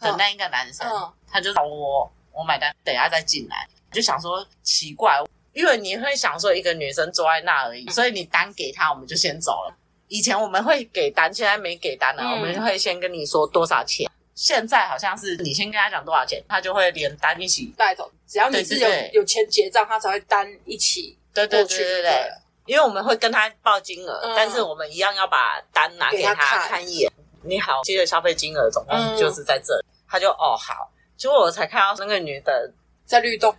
[0.00, 0.84] 的那一个男生，
[1.30, 3.68] 他就找我，我买单，等一下再进来。
[3.96, 5.18] 就想说奇怪，
[5.54, 9.74] 因为你会想说一个女生坐在那而已，所以你单给她，我们就先走了。
[10.08, 14.06] 以前我们会给单，现在没给单了，嗯、我们会先跟你说多少钱。
[14.34, 18.12] 现在好像是你先跟他讲多少钱，他就会连单一起带走。
[18.28, 21.16] 只要你是有有钱结账，他才会单一起。
[21.32, 22.30] 对对对对对，
[22.66, 26.34] 因为我们会跟他报金额，嗯、但是我们一样要把单拿给他
[26.68, 27.10] 看一眼。
[27.42, 29.86] 你好，接着消费金额总共就是在这里。
[29.86, 32.70] 嗯、他就哦好，结果我才看到那个女的
[33.06, 33.56] 在律动。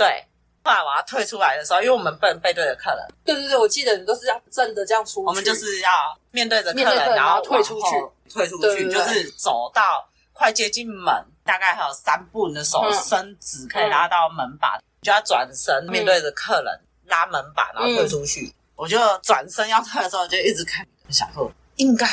[0.00, 0.24] 对，
[0.64, 3.06] 后来我要退出来的时候，因为我们不能背对着客人。
[3.22, 5.26] 对对对，我记得你都是要正着这样出去。
[5.26, 5.90] 我们就是要
[6.30, 7.86] 面对着客人，然后退出去，
[8.32, 16.72] 退出去对对对就是走到快接近门，大概还有三步，你的手伸直可以拉到门把，嗯、就要转身面对着客人、
[17.04, 18.46] 嗯、拉门把，然后退出去。
[18.46, 22.06] 嗯、我就转身要退的时候，就一直看，想说应该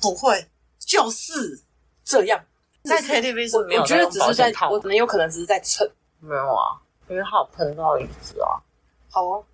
[0.00, 0.46] 不会
[0.78, 1.60] 就是
[2.02, 2.42] 这样。
[2.84, 5.84] 在 KTV 是没有，我觉得只是在，我很有可能只是在蹭，
[6.20, 6.80] 没有啊。
[7.08, 8.58] 因为他有喷到椅子啊，
[9.10, 9.44] 好哦，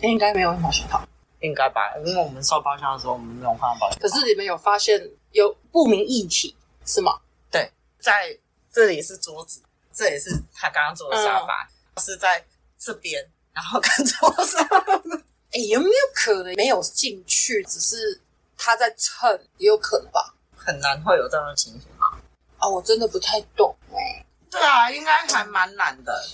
[0.00, 1.02] 应该没有保险套，
[1.40, 1.94] 应该吧？
[2.04, 3.98] 因为我们收包厢的时候，我们没有看到包厢。
[4.00, 5.00] 可是你们有发现
[5.32, 7.20] 有不明液体是吗？
[7.50, 8.36] 对，在
[8.72, 9.60] 这里是桌子，
[9.92, 12.44] 这里是他刚刚坐的沙发，嗯、是在
[12.78, 14.66] 这边，然后跟桌上。
[15.52, 18.18] 哎，有没有可能没有进去，只是
[18.56, 19.38] 他在蹭？
[19.58, 20.34] 也有可能吧？
[20.56, 22.16] 很难会有这样的情形啊！
[22.60, 24.24] 哦，我真的不太懂哎。
[24.50, 26.24] 对啊，应该还蛮难的。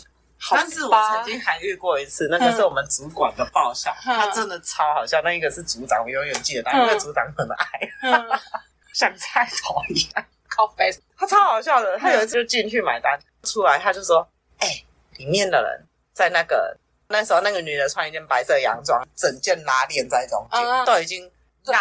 [0.50, 5.20] 但是我曾经还遇过一次，那个是我们主管的爆笑，嗯、他真的超好笑。
[5.22, 8.38] 那一个是组长，我永远记得他，因为组长很矮，嗯、
[8.94, 10.90] 像菜头一样，靠背。
[11.16, 11.98] 他超好笑的。
[11.98, 14.26] 他有一次就进去买单，出来他就说
[14.58, 16.76] ：“哎、欸，里面的人在那个
[17.08, 21.28] 那时候，那个女的穿一件白色洋装，整件拉链在中间，嗯、都已经
[21.64, 21.78] 拉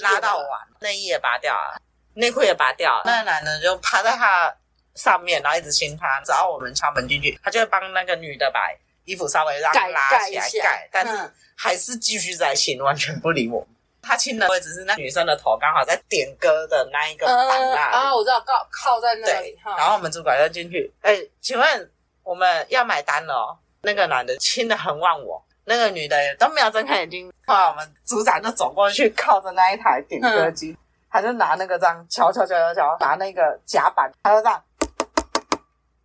[0.00, 0.46] 拉到完，
[0.80, 1.78] 内衣也拔掉了，
[2.14, 3.02] 内裤也拔掉了。
[3.04, 4.52] 嗯、那个男的就趴在他。”
[4.98, 8.68] 上面，然后一直亲他，只要我们敲门进去，他就会帮那个女的把
[9.04, 13.66] 衣服稍微让拉起来盖，盖，但是还是继续在亲，完全不理我。
[14.02, 19.56] 他亲的位置是那女生的头刚好在点歌的那一个板那里啊，我知道，靠靠在那里。
[19.64, 21.90] 然后我们主管就进去，哎，请问
[22.22, 23.58] 我们要买单了哦。
[23.82, 27.32] 那个男的亲的很忘我，那个女的也都没有睁开眼睛。
[27.46, 30.76] 后来我们组长就走过去，靠着那一台点歌机，
[31.10, 34.62] 他就拿那个这样敲敲敲敲敲，拿那个夹板，他就这样。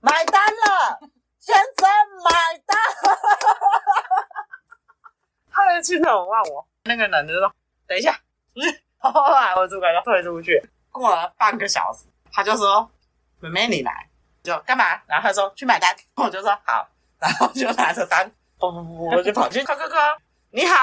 [0.04, 1.00] 买单了，
[1.40, 1.90] 先生
[2.26, 2.78] 买单。
[5.50, 7.50] 他的镜头忘我，那个男的说
[7.88, 8.20] ：“等一下。
[9.00, 10.62] ”后来我主管就退出去，
[10.92, 12.92] 过了半个小时，他就说
[13.40, 14.10] ：“妹妹你来，
[14.44, 15.96] 就干嘛？”然后他说：“去买单。
[16.16, 16.86] ”我就说：“好。”
[17.18, 19.96] 然后就拿着单，不不不，我就跑去，敲敲敲，
[20.52, 20.76] 你好，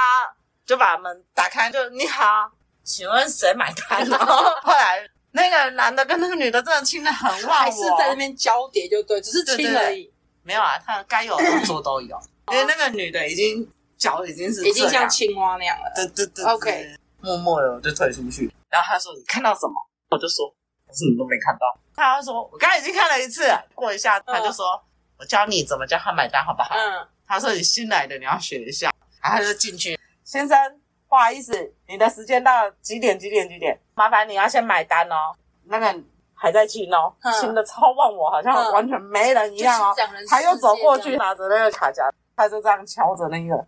[0.64, 2.50] 就把门打开，就你好，
[2.82, 4.02] 请问谁买单？
[4.08, 10.02] 然后后来那个男的跟那个女的真的亲的很忘我，还是在那边交叠就对，只是亲而已。
[10.02, 10.12] 对对对
[10.42, 12.18] 没有啊，他该有的动作都有，
[12.50, 15.92] 因为那个女的已经脚已经是已经像青蛙那样了。
[15.94, 18.50] 对对对，OK，默默的我就退出去。
[18.70, 19.74] 然后他说：“你看到什么？”
[20.10, 20.46] 我就说
[20.88, 21.60] ：“我什么都没看到。”
[21.94, 24.80] 他说：“我刚才已经看了一次。”过一下，他就说
[25.18, 27.06] ：“我教你怎么叫他买单，好不好？”嗯。
[27.26, 29.98] 他说：“你新来的，你要学一下。”然后他就进去。
[30.24, 30.56] 先生，
[31.08, 31.52] 不好意思，
[31.86, 33.18] 你的时间到，几点？
[33.18, 33.48] 几点？
[33.48, 33.78] 几点？
[34.00, 35.36] 麻烦你要先买单哦。
[35.64, 36.02] 那个。
[36.42, 39.94] 还在亲哦，亲的超忘我，好像完全没人一样哦。
[40.26, 43.62] 他又走过去，拿着那个卡夹，他就这样敲着那个。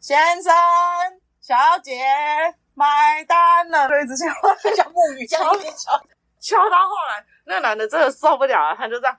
[0.00, 0.50] 先生、
[1.38, 2.00] 小姐
[2.72, 6.00] 买单了，就一直敲，像木鱼这样一直敲，
[6.40, 9.14] 敲到后来，那个男的真的受不了了，他就这样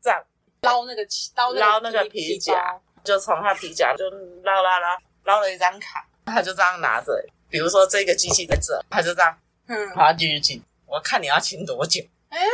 [0.00, 0.18] 这样。
[0.62, 1.02] 捞那个
[1.36, 4.08] 捞捞那个皮夹，就从他皮夹就
[4.44, 7.12] 捞捞捞捞了一张卡，他就这样拿着，
[7.50, 9.36] 比如说这个机器在这，他就这样，
[9.68, 10.62] 嗯，好，继续进。
[10.86, 12.02] 我看你要请多久？
[12.30, 12.50] 哎呀，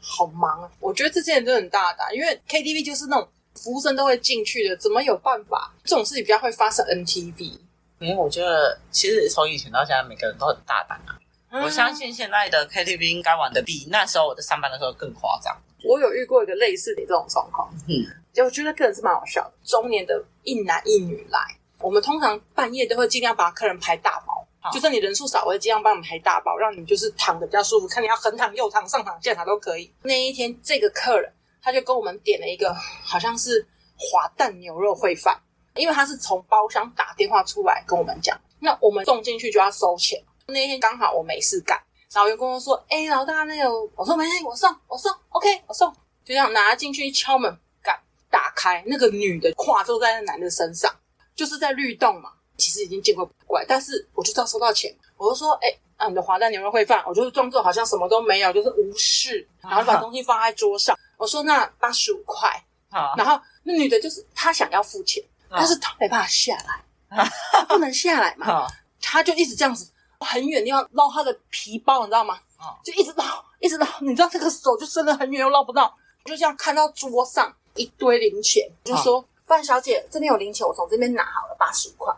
[0.00, 0.70] 好忙啊！
[0.80, 5.72] 我觉得这些人都很大胆，因为 KTV 就是那种服务生都会进去的，怎么有办法？
[5.84, 7.58] 这种事情比较会发生 NTV。
[7.98, 11.18] 因为我觉得，其实从以前到现在，每个人都很大胆啊。
[11.50, 15.54] 嗯、我相信现在的 KTV 应该玩的比那时候我在上班的时候更夸张。
[15.84, 17.92] 我有遇过一个类似的这种状况，嗯，
[18.32, 19.52] 就我觉得个人是蛮好笑的。
[19.64, 21.38] 中年的一男一女来，
[21.78, 24.46] 我们通常半夜都会尽量把客人排大包。
[24.70, 27.88] 就算你人数少，我会尽量帮你们排大包，让你就是躺的比较舒服。
[27.88, 29.92] 看你要横躺、右躺、上躺、下躺都可以。
[30.02, 32.72] 那一天，这个客人他就跟我们点了一个
[33.04, 35.40] 好像是滑蛋牛肉烩饭，
[35.74, 40.22] 因为他是从包厢打电话出来跟我们讲，那我们送进去就要收钱。
[40.46, 41.80] 那一天刚好我没事干，
[42.12, 45.90] 然后员工说：“哎、老大，那个我说没事，我送，我送，OK，我送。”
[46.24, 47.98] 就这样拿进去敲门，干
[48.30, 50.94] 打开，那个女的跨坐在那男的身上，
[51.34, 52.30] 就是在律动嘛。
[52.56, 60.96] 其实已经见怪不怪，但是我就知道收到钱，我就说，哎、欸，啊，你的滑蛋牛肉烩饭，我就是装作好像什么都没有，就是无视，然后把东西放在桌上。
[61.16, 62.50] 我说那八十五块，
[62.90, 68.66] 好，然后那女的就是她想要付钱，但是她没办法下来，她不能下来嘛，
[69.00, 72.38] 她就一直这样子，很远的地方捞她的皮包，你知道吗？
[72.84, 75.92] 就一直捞，一直捞，你知道这个手就伸得很远又捞不到，
[76.24, 82.14] 就这样看到桌上一堆零钱，就说范小姐这边有零钱，我从这边拿好了八十五块。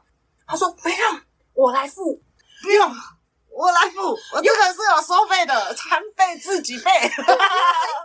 [0.55, 1.21] 他说：“不用，
[1.53, 2.15] 我来付。
[2.63, 2.89] 不用，
[3.51, 4.17] 我来付。
[4.33, 6.85] 我这个是有收费的，餐费自己备。
[6.85, 7.27] 他一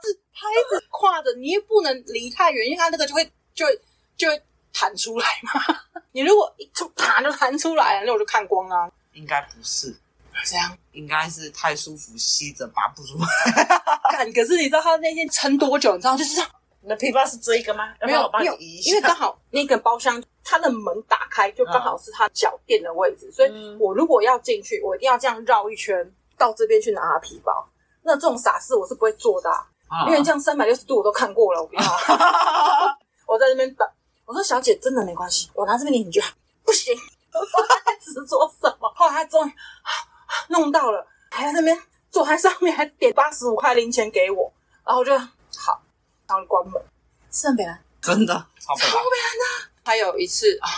[0.02, 3.82] 直他一直跨着，你又不能离太远，因为他那个就会就会
[4.18, 5.62] 就会弹出来嘛。
[6.12, 8.90] 你如果一出弹就弹出来了，那我就看光啊。
[9.14, 9.96] 应该不是
[10.44, 13.28] 这样，应该是太舒服，吸着拔不出来。
[14.12, 15.96] 看，可是你知道他那天撑多久？
[15.96, 16.50] 你知道就是这样。”
[16.82, 17.94] 你的皮包是这一个吗？
[18.02, 27.68] 没有，没有，因为刚好那个包厢它的门打开，就刚好是它脚垫的位置，嗯、所以我如果要进去，我一定要这样绕一圈到这边去拿他皮包。
[28.02, 31.82] 那这种傻事我是不会做的、啊，啊、因为这样三百六十度我都看过了，我不要。
[33.28, 33.88] 我在那边等，
[34.26, 36.32] 我说小姐真的没关系，我拿这边给你就好。
[36.64, 36.96] 不行，
[37.34, 38.90] 我在执着什么？
[38.96, 39.52] 后来他终于
[40.48, 41.78] 弄到了，还在那边
[42.10, 44.52] 坐在上面还点八十五块零钱给我，
[44.86, 45.82] 然后我就好。
[46.46, 46.82] 关门，
[47.32, 49.70] 是很北烂，真的超北烂的。
[49.84, 50.70] 还有一次啊，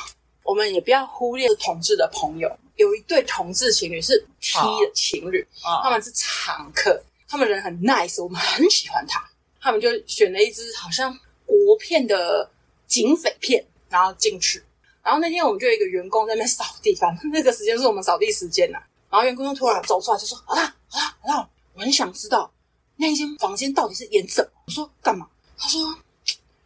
[0.44, 9.22] 我们也不要忽略同志的朋友，有一对同志情侣是 T 的情侣，啊、他们是常客，他们人很 nice，我们很喜欢他。
[9.60, 12.50] 他们就选了一支好像国片的
[12.88, 14.64] 警匪片，然后进去。
[15.04, 18.80] 然后那天我们就有一个员工在那边扫地，反 正那个时间是我们扫地时间呐。
[19.10, 21.50] 然后员工就突然走出来就说：“啊啊啊！
[21.74, 22.50] 我很想知道
[22.96, 25.28] 那一间房间到底是演什么。”我说：“干嘛？”
[25.62, 25.96] 他说：“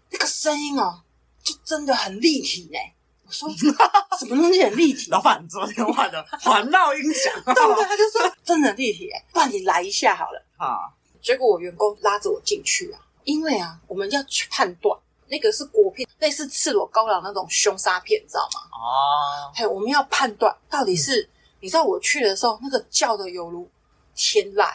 [0.10, 1.02] 那个声音哦，
[1.44, 2.80] 就真的很立体呢。”
[3.28, 3.50] 我说
[4.18, 7.84] ：“什么东西很立体？”老板昨天换的 环绕音响，对不对？
[7.84, 10.42] 他就说：“真的很立体，不然你来一下好了。
[10.58, 10.90] ”啊！
[11.22, 18.62] 结果我员工拉着我进去啊，因为啊，我们要去判断那个是国片，类似赤裸高朗那种凶杀片，你知道吗？
[18.72, 21.28] 哦，还有我们要判断到底是，
[21.60, 23.70] 你知道我去的时候，那个叫的犹如
[24.16, 24.70] 天籁。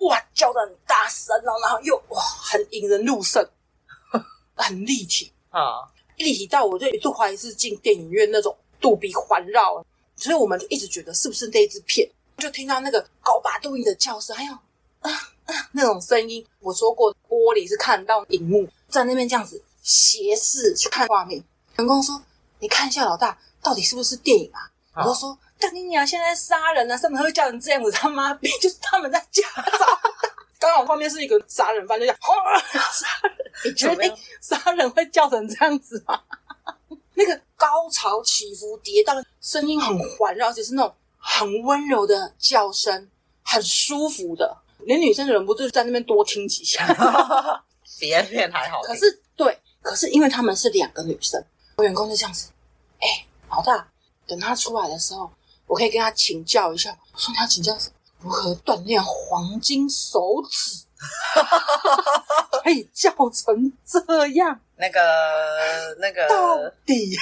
[0.00, 3.46] 哇，叫的很大声然后，然后又哇，很引人入胜，
[4.56, 9.84] 很立体啊，立体到我就一度怀疑是进电影院那种杜比环绕，
[10.16, 14.52] 所以我们就一直觉得是不是那一支片，就听到那个高八度音的叫声，还有
[15.00, 15.10] 啊
[15.44, 16.46] 啊那种声音。
[16.60, 21.44] 我说过，玻璃是看到荧幕，在那边这样子斜视去看画面。
[21.76, 22.22] 员工说
[22.60, 25.36] ：“你看一下老大，到底是不是电影啊？”啊我就说。
[25.60, 27.90] 但你俩现在杀人了，怎么会叫成这样子？
[27.92, 29.42] 他妈逼，就是他们在假
[29.78, 29.86] 造。
[30.58, 33.36] 刚好后面是一个杀人犯，就讲杀人。
[33.64, 36.20] 你确定杀人会叫成这样子吗？
[37.14, 43.08] 那个高潮起伏跌宕，声音很环绕，而且是那种很温柔的叫声，
[43.42, 46.86] 很舒服的，连女生忍不住在那边多听几下。
[47.98, 48.80] 比 A 片还好。
[48.82, 51.42] 可是对，可是因为他们是两个女生，
[51.76, 52.48] 我员工就这样子，
[52.98, 53.86] 哎、欸，老大，
[54.26, 55.30] 等他出来的时候，
[55.70, 56.90] 我可以跟他请教一下。
[57.12, 57.94] 我说你要请教什么？
[58.22, 60.84] 如何锻炼黄金手指？
[62.64, 64.60] 可以叫成这样？
[64.76, 65.00] 那个
[66.00, 67.16] 那个，到底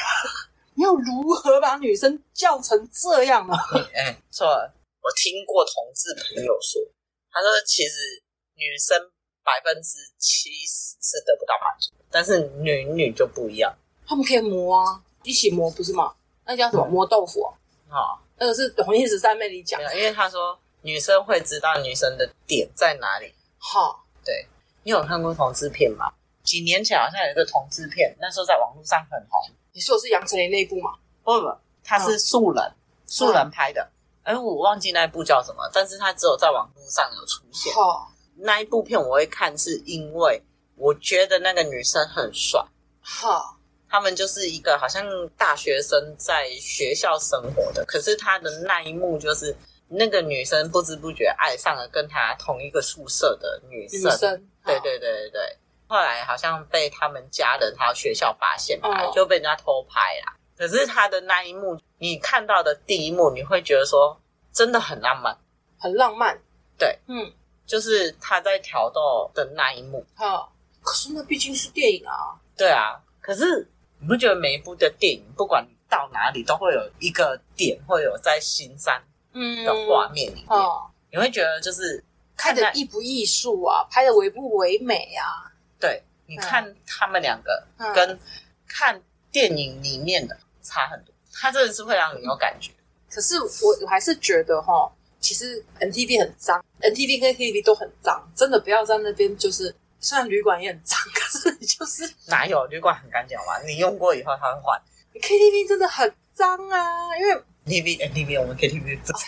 [0.74, 3.52] 你要如何把女生叫成这样呢？
[3.94, 6.80] 哎、欸，错了，我听过同志朋友说，
[7.30, 8.22] 他说其实
[8.54, 8.98] 女生
[9.44, 13.72] 百分之七十是得不到满足，但是女女就不一样，
[14.06, 16.14] 他们可以磨啊，一起磨不是吗？
[16.46, 16.86] 那叫什么？
[16.86, 17.54] 磨豆腐啊？
[17.90, 23.34] 好，那个是红叶十三妹里讲的，因为他说女生会知道女生的点在哪里。
[23.58, 24.46] 好，对，
[24.84, 26.12] 你有看过同志片吗？
[26.44, 29.54] 几年前好像有一个同志片，那时候在网络上很红。
[29.72, 30.92] 你说的是杨丞琳那部吗？
[31.22, 32.74] 不不，他是素人，嗯、
[33.06, 33.86] 素人拍的。
[34.22, 37.74] 哎、嗯，我忘记那一部叫什么，但是他只有在网络上有出现。
[37.74, 40.42] 好，那一部片我会看，是因为
[40.76, 42.64] 我觉得那个女生很帅。
[43.00, 43.57] 好，
[43.88, 49.54] 他们就是一个好像大学生在学校生活的，可是他的那一幕就是。
[49.90, 55.56] 那个女生不知不觉爱上了跟他同一个宿舍的女生，女生对对对对对。
[55.86, 60.36] 后来好像被他们家人还有学校发现吧，哦、就被人家偷拍啦。
[60.58, 64.20] 可是他的那一幕，你看到的第一幕，你会觉得说
[64.52, 65.34] 真的很浪漫，
[65.78, 66.38] 很浪漫。
[66.76, 67.32] 对，嗯，
[67.64, 70.04] 就是他在挑逗的那一幕。
[70.14, 72.36] 好，可是那毕竟是电影啊。
[72.58, 73.66] 对啊，可是
[74.00, 79.02] 你不觉得每一部的电影，不管你到哪里，都会有一个点，会有在新山。
[79.34, 82.02] 嗯，的画面里面，哦，你会觉得就是
[82.34, 85.52] 看的艺不艺术啊，拍的唯不唯美啊？
[85.78, 87.62] 对，你看他们两个
[87.94, 88.18] 跟
[88.66, 92.72] 看电影里面的差很多，它真的是会让你有感觉。
[93.10, 99.36] 可是我我还是觉得哈，其实 NTV 很脏，NTV 跟 KTV 都很脏，真的不要在那边。
[99.36, 103.58] 就是虽然旅馆也很脏， 可是你就是哪有旅馆很干净吗？
[103.66, 104.80] 你用过以后它会换。
[105.14, 107.42] KTV 真的很脏啊，因为。
[107.64, 109.20] T V N T V，我们 K T V 不脏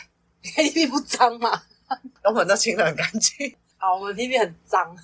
[0.55, 1.63] ，K T V 不脏嘛？
[2.25, 3.55] 我们都清的很干净。
[3.77, 4.97] 好，我们 T V 很脏，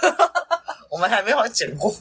[0.90, 1.94] 我们还没有剪过。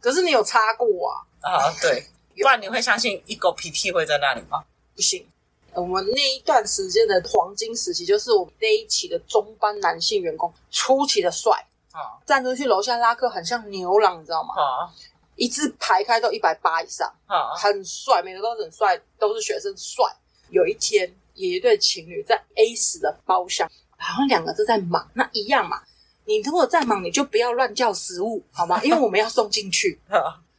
[0.00, 1.26] 可是你有擦过啊？
[1.40, 2.06] 啊，对。
[2.34, 4.64] 不然你会相信一狗屁屁会在那里吗？
[4.96, 5.26] 不行。
[5.74, 14.54] 我们那一段时间的黄金时期，就是我们那一期的中班男性员工出奇的帅啊，站出去楼下拉客很像牛郎，你知道吗？
[14.54, 14.90] 啊。
[15.34, 20.04] 一字排开都一百八以上，啊，很帅，每个都很帅，都是学生帅。
[20.50, 25.82] 有一天，有一对情侣在 A 十的包厢，好像两个都在忙，那一样嘛。
[26.26, 28.80] 你如果在忙，你就不要乱叫食物，好吗？
[28.84, 29.98] 因为我们要送进去，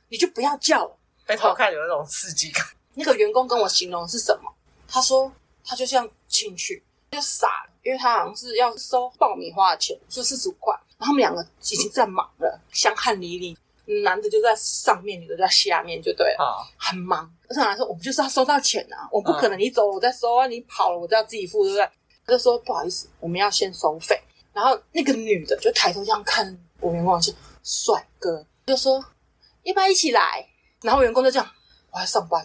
[0.09, 0.97] 你就不要叫了。
[1.25, 2.65] 被偷看有那种刺激感。
[2.95, 4.51] 那个员工跟我形容是什么？
[4.87, 5.31] 他说
[5.63, 10.77] 他就这样进去，就傻了，因为他好像是要收爆米花的钱，就四十五块。
[10.97, 13.57] 然后他们两个已经在忙了，香汗淋漓。
[14.03, 17.29] 男的就在上面，女的在下面，就对了，哦、很忙。
[17.49, 21.89] 正常来说，我们就是要收到钱啊，我不可能你走了我再收啊，你跑了我就要自己付，对不对？
[22.25, 24.17] 他就说不好意思，我们要先收费。
[24.53, 29.03] 然后那个女的就抬头这样看我员工，是帅哥，就说
[29.63, 30.47] 要不要一起来？
[30.81, 31.51] 然后员工就这样，
[31.91, 32.41] 我要上班。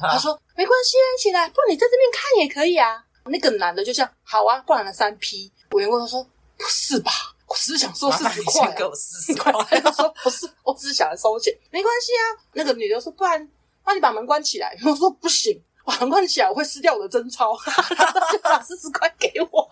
[0.00, 3.04] 哦、他说没关系啊，一起来，不然你在这边看也可以啊。
[3.26, 5.52] 那个男的就这样，好啊，不然了三 P。
[5.70, 6.26] 我员工就说
[6.58, 7.12] 不是吧？
[7.52, 9.52] 我只是想收四十块，给我四十块。
[9.82, 12.24] 他说不是，我只是想来收钱， 没关系啊。
[12.54, 13.46] 那个女的说，不然，
[13.84, 14.74] 那你把门关起来。
[14.86, 17.54] 我说不行，把门关起来我会撕掉我的真钞。
[18.32, 19.68] 就把四十块给我，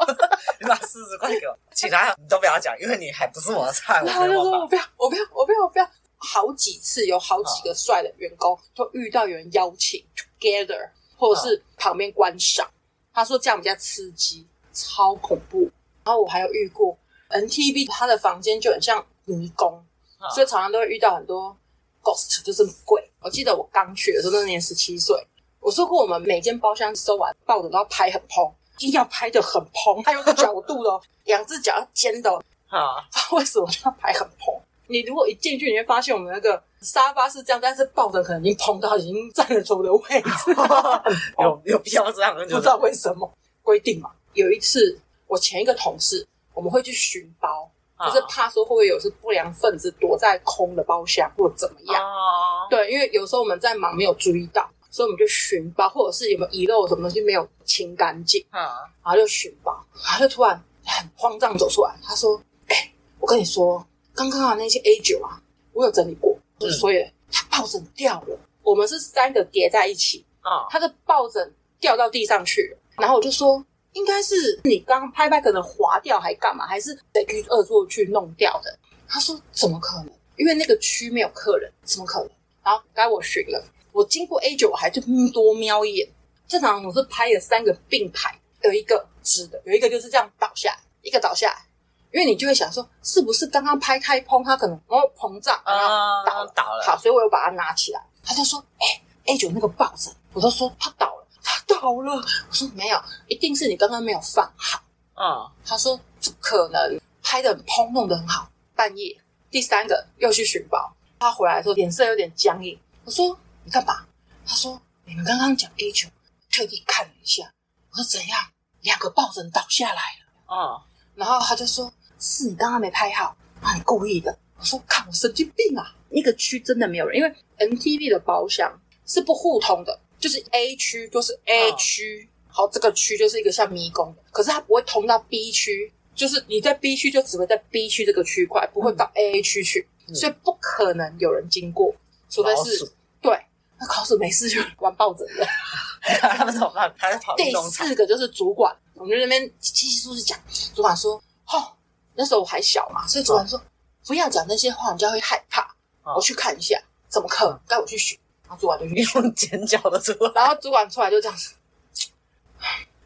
[0.61, 4.03] 你把四十块给我，其他你都不要讲，因为你还不是我的菜。
[4.05, 5.91] 然后就说我不要，我不要，我不要，我不要。
[6.23, 12.71] 好几次有好几个帅的员工，就遇到有人邀请 together，或者是旁边观赏。
[13.15, 15.71] 他说这样比较刺激，超恐怖。
[16.05, 16.95] 然后我还有遇过。
[17.31, 19.73] NTV 他的房间就很像迷宫，
[20.19, 21.57] 哦、所以常常都会遇到很多
[22.03, 23.03] ghost，就是鬼。
[23.21, 25.17] 我记得我刚去的时候，那年十七岁，
[25.61, 32.31] 我说过我们每间包厢收完抱枕都要拍很蓬，一定要拍得很蓬，还有个角度的， 两只脚要尖的。
[32.69, 34.55] 啊、哦，为什么要拍很蓬？
[34.87, 40.55] 你如果一进去，你会发现我们那个沙发是这样，但是抱枕可能已经蓬到已经站得住的位置，
[41.39, 42.35] 有有必要这样？
[42.39, 43.33] 不知道为什么
[43.63, 44.11] 规定嘛。
[44.35, 46.27] 有一次，我前一个同事。
[46.55, 47.71] 我们会去寻包，
[48.05, 52.03] 就是怕说会不会有是不良分子躲在空的包厢或者怎么样。
[52.03, 58.45] 哦，对，因为有时候我们在忙没有注意到，所以我们就寻包，或者是有没有遗漏什么东西没有清干净。
[58.53, 58.61] 嗯，
[59.03, 59.73] 然后就寻包，
[60.05, 63.85] 然后就突然很慌张走出来，他说：“哎、欸，我跟你说，
[64.15, 65.41] 刚刚啊那些 A 九啊，
[65.73, 66.37] 我有整理过，
[66.79, 68.39] 所以他抱枕掉了。
[68.63, 72.79] 我们是三个叠在一起啊，他的抱枕掉到地上去了。
[72.97, 78.79] 然后我就说。”应该是你刚刚拍拍可能滑掉还干嘛，还是得去恶作剧弄掉的？
[79.09, 80.13] 他说怎么可能？
[80.37, 82.31] 因为那个区没有客人，怎么可能？
[82.63, 86.09] 然后该我巡了，我经过 A 九，我还就多瞄一眼。
[86.47, 91.67] 正常我是拍了三个并排，有一个直的，有一个就是这样倒下来，一个倒下来。
[92.13, 96.85] 因为你就会想说，是不是刚刚拍开砰，它可能哦膨胀，然后倒了，倒了。
[96.85, 98.03] 好，所以我又把它拿起来。
[98.25, 98.87] 他就说：“哎、
[99.27, 102.15] 欸、，A 九那个抱枕，我都说它倒了，它倒了。”
[102.49, 104.83] 我说：“没有，一定是你刚刚没有放好。”
[105.15, 109.21] 嗯，他说：“不可能，拍的很砰，弄得很好。”半夜
[109.51, 112.79] 第三个又去寻宝，他回来的时候脸色有点僵硬。
[113.05, 114.07] 我说：“你干嘛？”
[114.47, 116.09] 他说：“你们刚刚讲 A 九，
[116.51, 117.53] 特地看了一下。”
[117.93, 118.39] 我说：“怎样？
[118.83, 120.81] 两个抱枕倒下来了。”嗯，
[121.15, 121.93] 然后他就说。
[122.23, 124.39] 是你刚刚没拍好，那，你故意的。
[124.59, 125.91] 我说看我神经病啊！
[126.11, 128.71] 那个区真的没有人，因为 MTV 的包厢
[129.07, 141.93] 是不互通的，就是 A 区就是 A 区，好，这个区就是一个像迷宫的，可是它不会通到 B 区，就是你在 B 区就只会在 B 区这个区块，不会到 A 区去，嗯、所以不可能有人经过，
[142.29, 143.37] 除非是对，
[143.81, 145.47] 那考试没事就玩抱枕的，
[146.37, 146.95] 他们怎么办？
[146.97, 150.39] 还在跑第四个就是主管，我们那边稀稀疏疏讲，
[150.75, 151.15] 主管说，
[151.47, 151.73] 哦。
[152.17, 153.63] 那时候我还小嘛，所以主管说、哦、
[154.05, 155.63] 不要讲那些话，人家会害怕。
[156.03, 157.59] 哦、我去看一下，怎么可能？
[157.67, 158.19] 该我去选。
[158.51, 161.55] 然后主管就用尖叫的出来， 然后主管出来就这样子。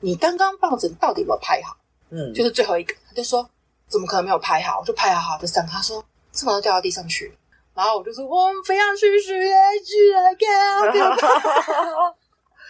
[0.01, 1.77] 你刚刚抱枕到底有没有拍好？
[2.09, 3.47] 嗯，就是最后一个，他就说
[3.87, 4.81] 怎么可能没有拍好？
[4.81, 7.37] 我就拍好好的三个，他说这么都掉到地上去。
[7.75, 9.51] 然后我就说我们非要去许愿
[9.85, 10.81] 去了，看，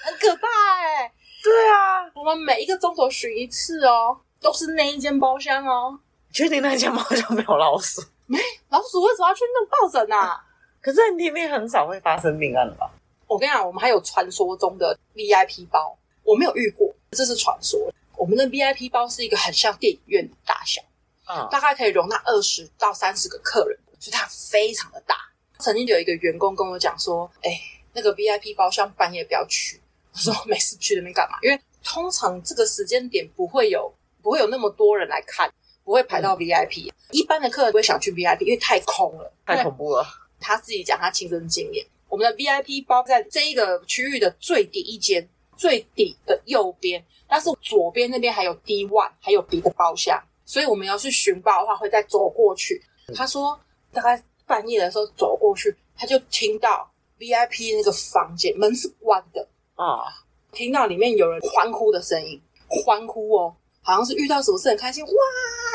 [0.02, 0.48] 很可怕
[0.80, 1.12] 哎、欸。
[1.44, 5.96] 对啊，我们每一个钟头巡一次哦，都是那一间包厢哦。
[6.32, 8.02] 确定那一间包厢没有老鼠？
[8.26, 8.38] 没
[8.70, 10.43] 老鼠，为什么要去弄抱枕啊？
[10.84, 12.90] 可是 MTV 很少会发生命案吧？
[13.26, 17.90] 我跟你讲，我们还有传说中的 VIP 包，我没有遇过，这是传说。
[18.18, 20.82] 我们的 VIP 包是一个很像电影院的大小，
[21.26, 25.16] 嗯，大概可以容纳二十到三十个客人，所以它非常的大。
[25.58, 27.58] 曾经有一个员工跟我讲说：“哎，
[27.94, 29.80] 那个 VIP 包厢半夜不要去。”
[30.12, 31.38] 我说：“没事，去那边干嘛？
[31.40, 33.90] 因为通常这个时间点不会有
[34.22, 35.50] 不会有那么多人来看。”
[35.84, 40.06] 不会排到 VIP，、嗯、一般的客人不会想去 VIP，因为太空了，太恐怖了。
[40.44, 45.26] 他自己讲他亲身经验，我们的 VIP 包在这一个区域的最底一间，
[45.56, 52.82] 最底的右边，但是左边那边还有 D one，还有别的包厢，所以我们要去寻包的话，会再走过去。
[53.14, 53.58] 他说
[53.92, 59.48] 大概半夜的时候走过去，他就听到 VIP 那个房间门是关的。
[59.74, 60.04] 啊，
[60.52, 63.56] 听到里面有人欢呼的声音，欢呼哦。
[63.86, 65.12] 好像是遇到什么事很开心哇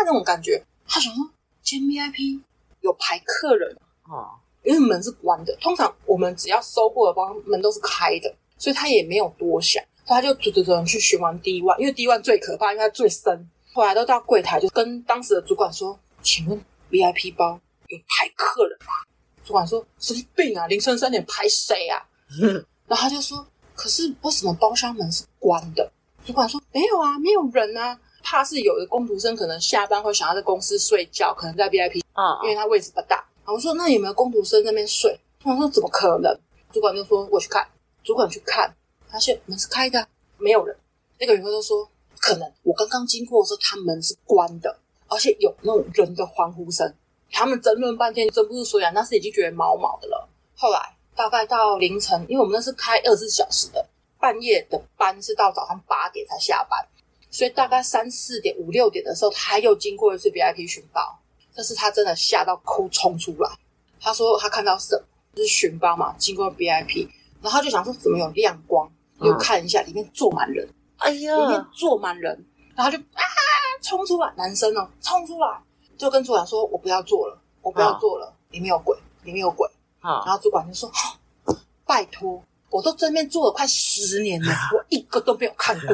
[0.04, 1.30] 那种感觉，他想说，
[1.62, 2.42] 今天 VIP
[2.82, 4.34] 有排客人啊，
[4.70, 5.58] 因为门是关的。
[5.60, 13.50] 通常我们只要收过的包门都是开的，所以他也没有多想，所以他就走走走去询问 D one，因为 D one 最可怕，因为它最深。
[13.74, 18.94] 后来都到柜台，就跟当时的主管说：“请问 VIP 包有排客人吗？”
[19.44, 20.68] 主管说：“什么病啊？
[20.68, 22.02] 凌晨三点排谁啊？
[22.88, 23.44] ”然后他就说
[23.74, 25.92] ：“可是为什么包厢门是关的？”
[26.26, 36.38] 主管说：“没有啊，没有人啊，怕是有的工读生可能下班会想要在公司睡觉，可能在 VIP 啊，因为他位置不大。”我说：“那有没有工读生在那边睡？”他说：“怎么可能？”
[36.72, 37.68] 主管就说：“我去看。”
[38.04, 38.74] 主管去看，
[39.08, 40.76] 发现门是开的，没有人。
[41.20, 41.90] 那个员工就说
[42.20, 44.78] ：“可能我刚刚经过的时候，他门是关的，
[45.08, 46.94] 而且有那种人的欢呼声。”
[47.32, 50.28] 他们争论半天，争不出所以然，那是已经觉得毛毛的了。
[50.56, 53.86] 后来大概到凌晨，因为我们那是开二十四小时的。
[54.20, 56.86] 半夜的班是到早上八点才下班，
[57.32, 61.18] 所以大概三四点、五六点的时候，他又经过一次 VIP 寻宝。
[61.60, 63.50] 但是他真的吓到哭冲出来。
[64.00, 65.04] 他说他看到什么？
[65.36, 67.06] 就是巡包嘛，经过 VIP，
[67.42, 68.90] 然后他就想说怎么有亮光，
[69.20, 70.66] 又看一下里面坐满人，
[71.00, 72.46] 哎呀，里面坐满人，
[72.78, 73.22] 然后就啊
[73.82, 75.62] 冲出来，男生哦冲出来，
[75.98, 79.70] 就跟主管说：“我不要做了，我不要做了，里面有鬼，里面有鬼。”
[80.02, 80.90] 然后主管就说
[81.86, 82.42] ：“拜托。”
[82.72, 85.90] 我都这边做了快十年了，我一个都没有看过。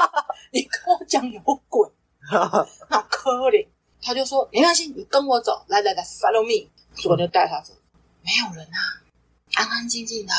[0.52, 1.88] 你跟我讲有鬼，
[2.90, 3.66] 那可怜。
[4.06, 6.70] 他就说没关系，你跟我走，来来来，follow me。
[6.94, 7.74] 主管就带他走，
[8.22, 8.78] 没有人啊，
[9.54, 10.32] 安安静静的，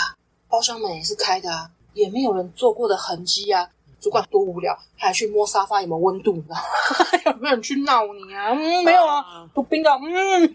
[0.47, 3.69] 包厢门也是开的啊，也没有人坐过的痕迹啊。
[3.99, 6.61] 主管多无聊，还去摸沙发有没有温度，你知道吗？
[7.25, 8.51] 有没有人去闹你啊？
[8.51, 10.01] 嗯，没有啊，都冰的，嗯，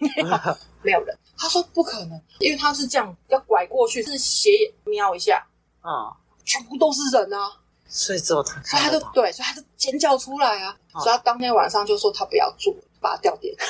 [0.00, 1.18] 没有，没有人。
[1.36, 5.44] 他说不可能，因为他是这样要拐过去，是斜眼瞄一下
[5.80, 7.50] 啊，嗯、全部都是人啊，
[7.88, 12.72] 所以之后他，所以他就对，所以他就尖叫出来啊，嗯、所以他当天晚上就说他不要做，
[13.02, 13.54] 把他吊点，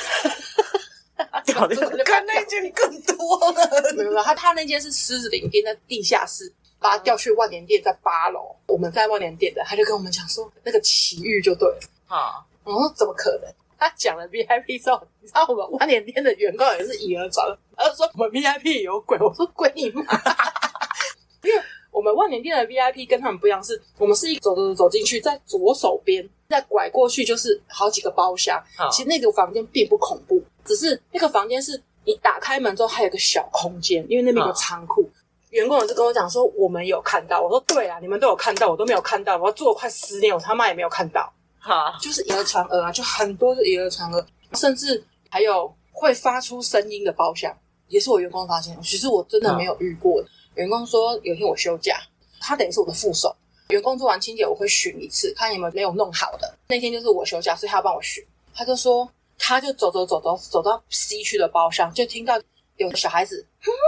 [2.05, 8.55] 看那间更多了，没有没有，他他那间是狮子林店的地下室，把他调去万年店，在八楼。
[8.67, 11.79] 我们在万年店的，他就跟我们讲说那个奇遇就对了。
[12.07, 13.51] 啊，我说怎么可能？
[13.77, 19.17] 他讲了 VIP 之后，你知道我们万年店的员工也是以讹传讹，他就说我们 VIP 有鬼。
[19.19, 20.01] 我说鬼你妈！
[21.43, 21.61] 因为
[21.91, 28.61] 我们万年店的 VIP 跟他们不一样，是我们是一走走走走进去，在左手边再拐过去就是好几个包厢。
[28.77, 35.09] 好其实那个房间并不恐怖，只是那个房间是你打开门之后还有个小空间，因为那边有仓库。
[35.49, 41.31] 员工也是跟我讲说我们有看到，我说对啊，你们都有看到，我都没有看到，我要做了快十年，我他妈也没有看到。
[41.59, 44.23] 哈， 就是以讹传讹啊，就很多是以讹传讹，
[44.53, 47.55] 甚至还有会发出声音的包厢，
[47.87, 48.79] 也是我员工发现。
[48.81, 50.27] 其实我真的没有遇过的。
[50.55, 51.97] 员工说有一天我休假，
[52.39, 53.35] 他等于是我的副手。
[53.69, 56.57] 员工做完清洁，我会巡一次，看有没有没有弄好的。
[56.67, 58.23] 那天就是我休假，所以他帮我巡。
[58.53, 62.39] 他就说，他就走走走走走到 C 区的包厢，就听到
[62.77, 63.79] 有小孩子哼哼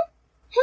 [0.49, 0.61] 哼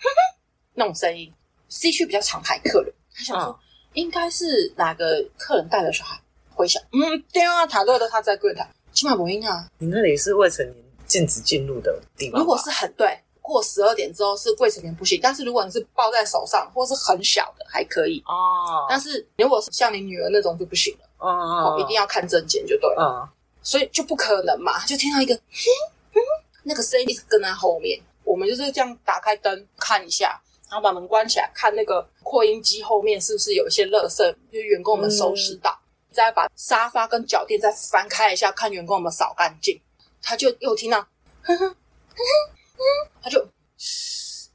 [0.00, 0.38] 哼
[0.72, 1.32] 那种声音。
[1.68, 3.58] C 区比较常排客人，他想说、
[3.94, 6.18] 应该是哪个客人带了小孩
[6.54, 6.80] 回想。
[6.92, 9.68] 嗯，电话塔对的，他在柜台，起码不应啊。
[9.78, 12.40] 你那里是未成年禁止进入的地方。
[12.40, 13.18] 如果是很对。
[13.44, 18.86] 过十二点之后是未成年不行，但是如果你是抱在手上或是很小的还可以哦。
[18.88, 23.02] 但是如果是像你女儿那种就不行了哦，哦，一定要看证件就对了。
[23.02, 23.28] 哦、
[23.62, 25.42] 所以就不可能嘛，就听到一个哼
[26.14, 26.20] 哼
[26.62, 28.00] 那个声音一直跟在后面。
[28.24, 30.40] 我们就是这样打开灯看一下，
[30.70, 34.16] 然后把门关起来，看那个扩音机后面是不是有一些垃圾，
[34.50, 39.78] 就是员工们收拾到，嗯、再把沙发跟脚垫再翻开一下，看员工们扫干净。
[40.22, 41.02] 他就又听到
[41.42, 41.74] 哼哼哼哼。
[43.22, 43.46] 他就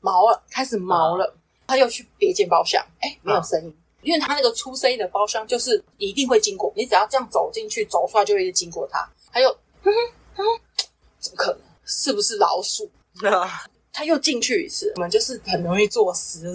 [0.01, 1.35] 毛了，开始毛了。
[1.67, 9.07] 他又去别间包厢，哎，没有声音，因为他那个出声音的包厢就是一定会经过，你只要这样走进去，走出来就会经过他。
[9.31, 9.51] 他又，
[9.83, 9.91] 哼
[10.33, 10.43] 哼，
[11.19, 11.61] 怎么可能？
[11.85, 12.89] 是不是老鼠？
[13.93, 16.53] 他又进去一次，我们就是很容易作死。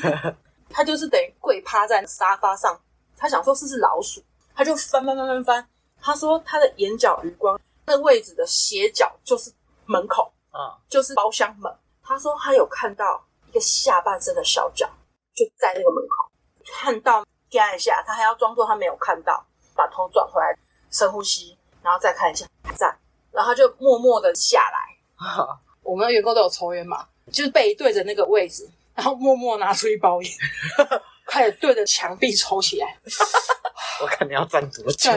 [0.70, 2.80] 他就是等于跪趴在沙发上，
[3.16, 4.22] 他想说是是老鼠，
[4.54, 5.68] 他就翻翻翻翻翻。
[6.00, 9.52] 他说他的眼角余光，那位置的斜角就是
[9.84, 10.32] 门口。
[10.56, 11.70] 啊，就是包厢门。
[12.02, 14.88] 他说他有看到一个下半身的小脚，
[15.34, 16.30] 就在那个门口。
[16.64, 19.44] 看到看一下，他还要装作他没有看到，
[19.74, 20.56] 把头转回来，
[20.90, 22.86] 深呼吸，然后再看一下，在。
[23.32, 24.96] 然后他就默默的下来。
[25.16, 30.32] 啊、我们的员工都有抽烟嘛，就是背对着那个位置，然后默默拿出一包烟，
[31.26, 32.98] 开始对着墙壁抽起来。
[34.00, 35.10] 我看你要站多久？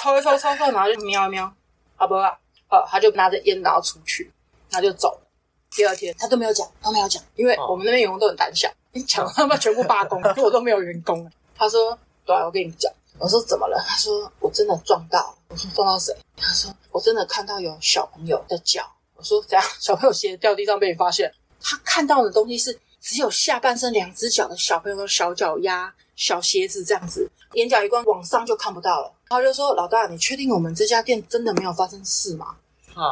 [0.00, 1.52] 抽一抽，抽一抽，然后就瞄一瞄，
[1.96, 2.38] 好不好？
[2.70, 4.32] 呃，他就拿着烟然后出去。
[4.70, 5.26] 他就走了。
[5.72, 11.30] 第二天他都没有讲，都没有讲，因为我们那边员工都很胆小，你讲他们全部罢工， 因为我都没有员工。
[11.56, 18.82] 他说：“对，我跟你讲。”我说：“怎么了？”他说：“我真的撞到了。”我说：“撞到谁？”他说：“我真的看到有小朋友的脚。”
[19.14, 19.62] 我说：“怎样？
[19.78, 29.12] 小朋友鞋掉地上被你发现？”他看到的东西是只有下半身两只脚的小朋友的小脚丫、小鞋子这样子，眼角一光往上就看不到了。
[29.28, 32.56] 他就说：“老大，你确定我们这家店真的没有发生事吗？”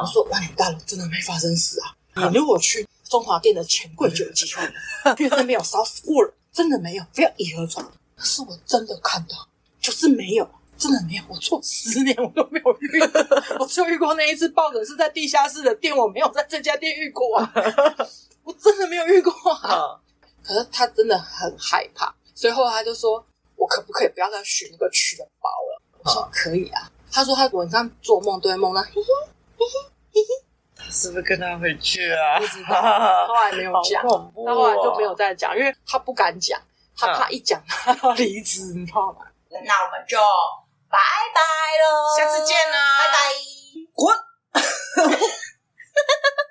[0.01, 1.95] 我说：“万年大楼真的没发生事啊！
[2.29, 4.63] 你如果去中华店的钱柜就有机会，
[5.17, 7.91] 因为那边有烧死过人，真的没有，不要以讹传讹。
[8.15, 9.47] 可是我真的看到，
[9.79, 11.23] 就是没有，真的没有。
[11.27, 17.51] 我做十年我都没有遇过，我只有遇过那一次抱枕是在地下室的店，我没有在这家店遇过啊！
[18.43, 19.97] 我真的没有遇过啊！
[20.43, 23.23] 可是他真的很害怕，所以后来他就说：
[23.55, 25.81] 我可不可以不要再选那个区的包了？
[26.03, 26.91] 我说可以啊。
[27.11, 28.81] 他说他晚上做梦都会梦到。
[28.81, 29.29] 嘿嘿。
[29.59, 29.79] 嘿嘿
[30.13, 30.45] 嘿嘿，
[30.75, 32.39] 他是不是跟他回去啊？
[32.39, 36.59] 不知道，他后来没有 讲，哦、他后来就没有再讲，因为他不敢讲，
[36.97, 39.25] 他怕一讲他要离职，你知道吗？
[39.49, 40.17] 那我们就
[40.89, 40.97] 拜
[41.35, 41.41] 拜
[41.83, 43.17] 喽，下次见啦，拜拜，
[43.93, 44.15] 滚。